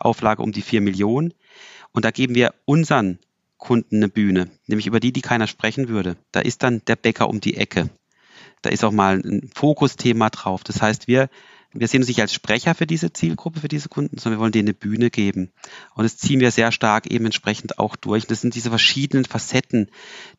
[0.00, 1.34] Auflage um die vier Millionen.
[1.92, 3.18] Und da geben wir unseren
[3.56, 6.16] Kunden eine Bühne, nämlich über die, die keiner sprechen würde.
[6.32, 7.90] Da ist dann der Bäcker um die Ecke.
[8.62, 10.64] Da ist auch mal ein Fokusthema drauf.
[10.64, 11.28] Das heißt, wir
[11.72, 14.52] wir sehen uns nicht als Sprecher für diese Zielgruppe, für diese Kunden, sondern wir wollen
[14.52, 15.52] denen eine Bühne geben.
[15.94, 18.26] Und das ziehen wir sehr stark eben entsprechend auch durch.
[18.26, 19.88] Das sind diese verschiedenen Facetten,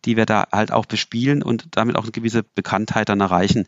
[0.03, 3.65] die wir da halt auch bespielen und damit auch eine gewisse Bekanntheit dann erreichen.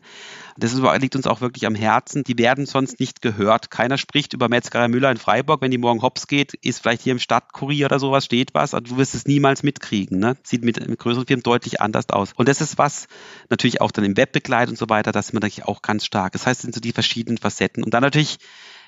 [0.56, 2.22] Das liegt uns auch wirklich am Herzen.
[2.22, 3.70] Die werden sonst nicht gehört.
[3.70, 5.62] Keiner spricht über Metzgerei Müller in Freiburg.
[5.62, 8.74] Wenn die morgen hops geht, ist vielleicht hier im Stadtkurier oder sowas steht was.
[8.74, 10.18] Also du wirst es niemals mitkriegen.
[10.18, 10.36] Ne?
[10.44, 12.32] Sieht mit, mit größeren Firmen deutlich anders aus.
[12.36, 13.08] Und das ist was
[13.50, 16.04] natürlich auch dann im Web begleitet und so weiter, das ist man natürlich auch ganz
[16.04, 16.32] stark.
[16.32, 17.53] Das heißt, sind so die verschiedenen Facetten.
[17.84, 18.38] Und dann natürlich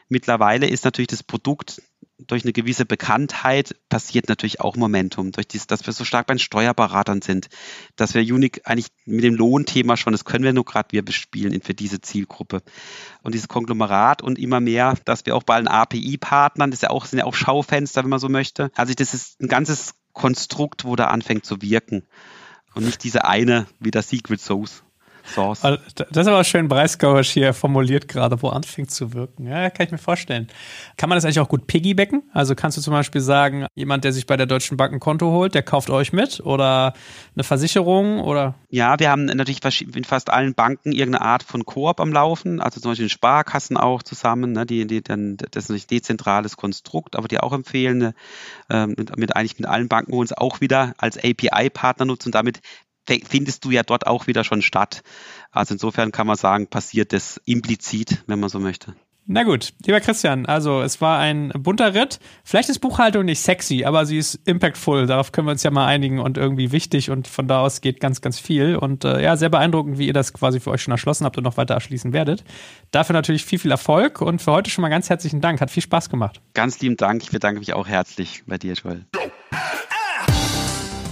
[0.08, 1.82] mittlerweile ist natürlich das Produkt
[2.18, 6.34] durch eine gewisse Bekanntheit passiert natürlich auch Momentum, durch dies, dass wir so stark bei
[6.34, 7.48] den Steuerberatern sind,
[7.94, 11.60] dass wir Unique eigentlich mit dem Lohnthema schon, das können wir nur gerade wir bespielen
[11.60, 12.62] für diese Zielgruppe.
[13.22, 17.04] Und dieses Konglomerat und immer mehr, dass wir auch bei allen API-Partnern, das ja auch,
[17.04, 18.70] sind ja auch Schaufenster, wenn man so möchte.
[18.74, 22.06] Also das ist ein ganzes Konstrukt, wo da anfängt zu wirken.
[22.74, 24.85] Und nicht diese eine wie das Secret Sauce.
[25.26, 25.60] Sauce.
[25.60, 29.46] Das ist aber schön Breisgauisch hier formuliert gerade, wo anfängt zu wirken.
[29.46, 30.48] Ja, kann ich mir vorstellen.
[30.96, 32.22] Kann man das eigentlich auch gut piggybacken?
[32.32, 35.30] Also kannst du zum Beispiel sagen, jemand, der sich bei der Deutschen Bank ein Konto
[35.30, 36.94] holt, der kauft euch mit oder
[37.34, 38.54] eine Versicherung oder?
[38.70, 39.60] Ja, wir haben natürlich
[39.96, 43.76] in fast allen Banken irgendeine Art von Koop am Laufen, also zum Beispiel in Sparkassen
[43.76, 48.12] auch zusammen, ne, die, die dann, das ist ein dezentrales Konstrukt, aber die auch empfehlen,
[48.68, 52.60] äh, mit, mit eigentlich mit allen Banken uns auch wieder als API-Partner nutzen und damit
[53.06, 55.02] findest du ja dort auch wieder schon statt.
[55.50, 58.94] Also insofern kann man sagen, passiert das implizit, wenn man so möchte.
[59.28, 62.20] Na gut, lieber Christian, also es war ein bunter Ritt.
[62.44, 65.06] Vielleicht ist Buchhaltung nicht sexy, aber sie ist impactful.
[65.06, 67.98] Darauf können wir uns ja mal einigen und irgendwie wichtig und von da aus geht
[67.98, 68.76] ganz, ganz viel.
[68.76, 71.42] Und äh, ja, sehr beeindruckend, wie ihr das quasi für euch schon erschlossen habt und
[71.42, 72.44] noch weiter erschließen werdet.
[72.92, 75.60] Dafür natürlich viel, viel Erfolg und für heute schon mal ganz herzlichen Dank.
[75.60, 76.40] Hat viel Spaß gemacht.
[76.54, 77.24] Ganz lieben Dank.
[77.24, 79.06] Ich bedanke mich auch herzlich bei dir, Joel.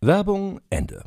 [0.00, 1.02] Werbung Ende.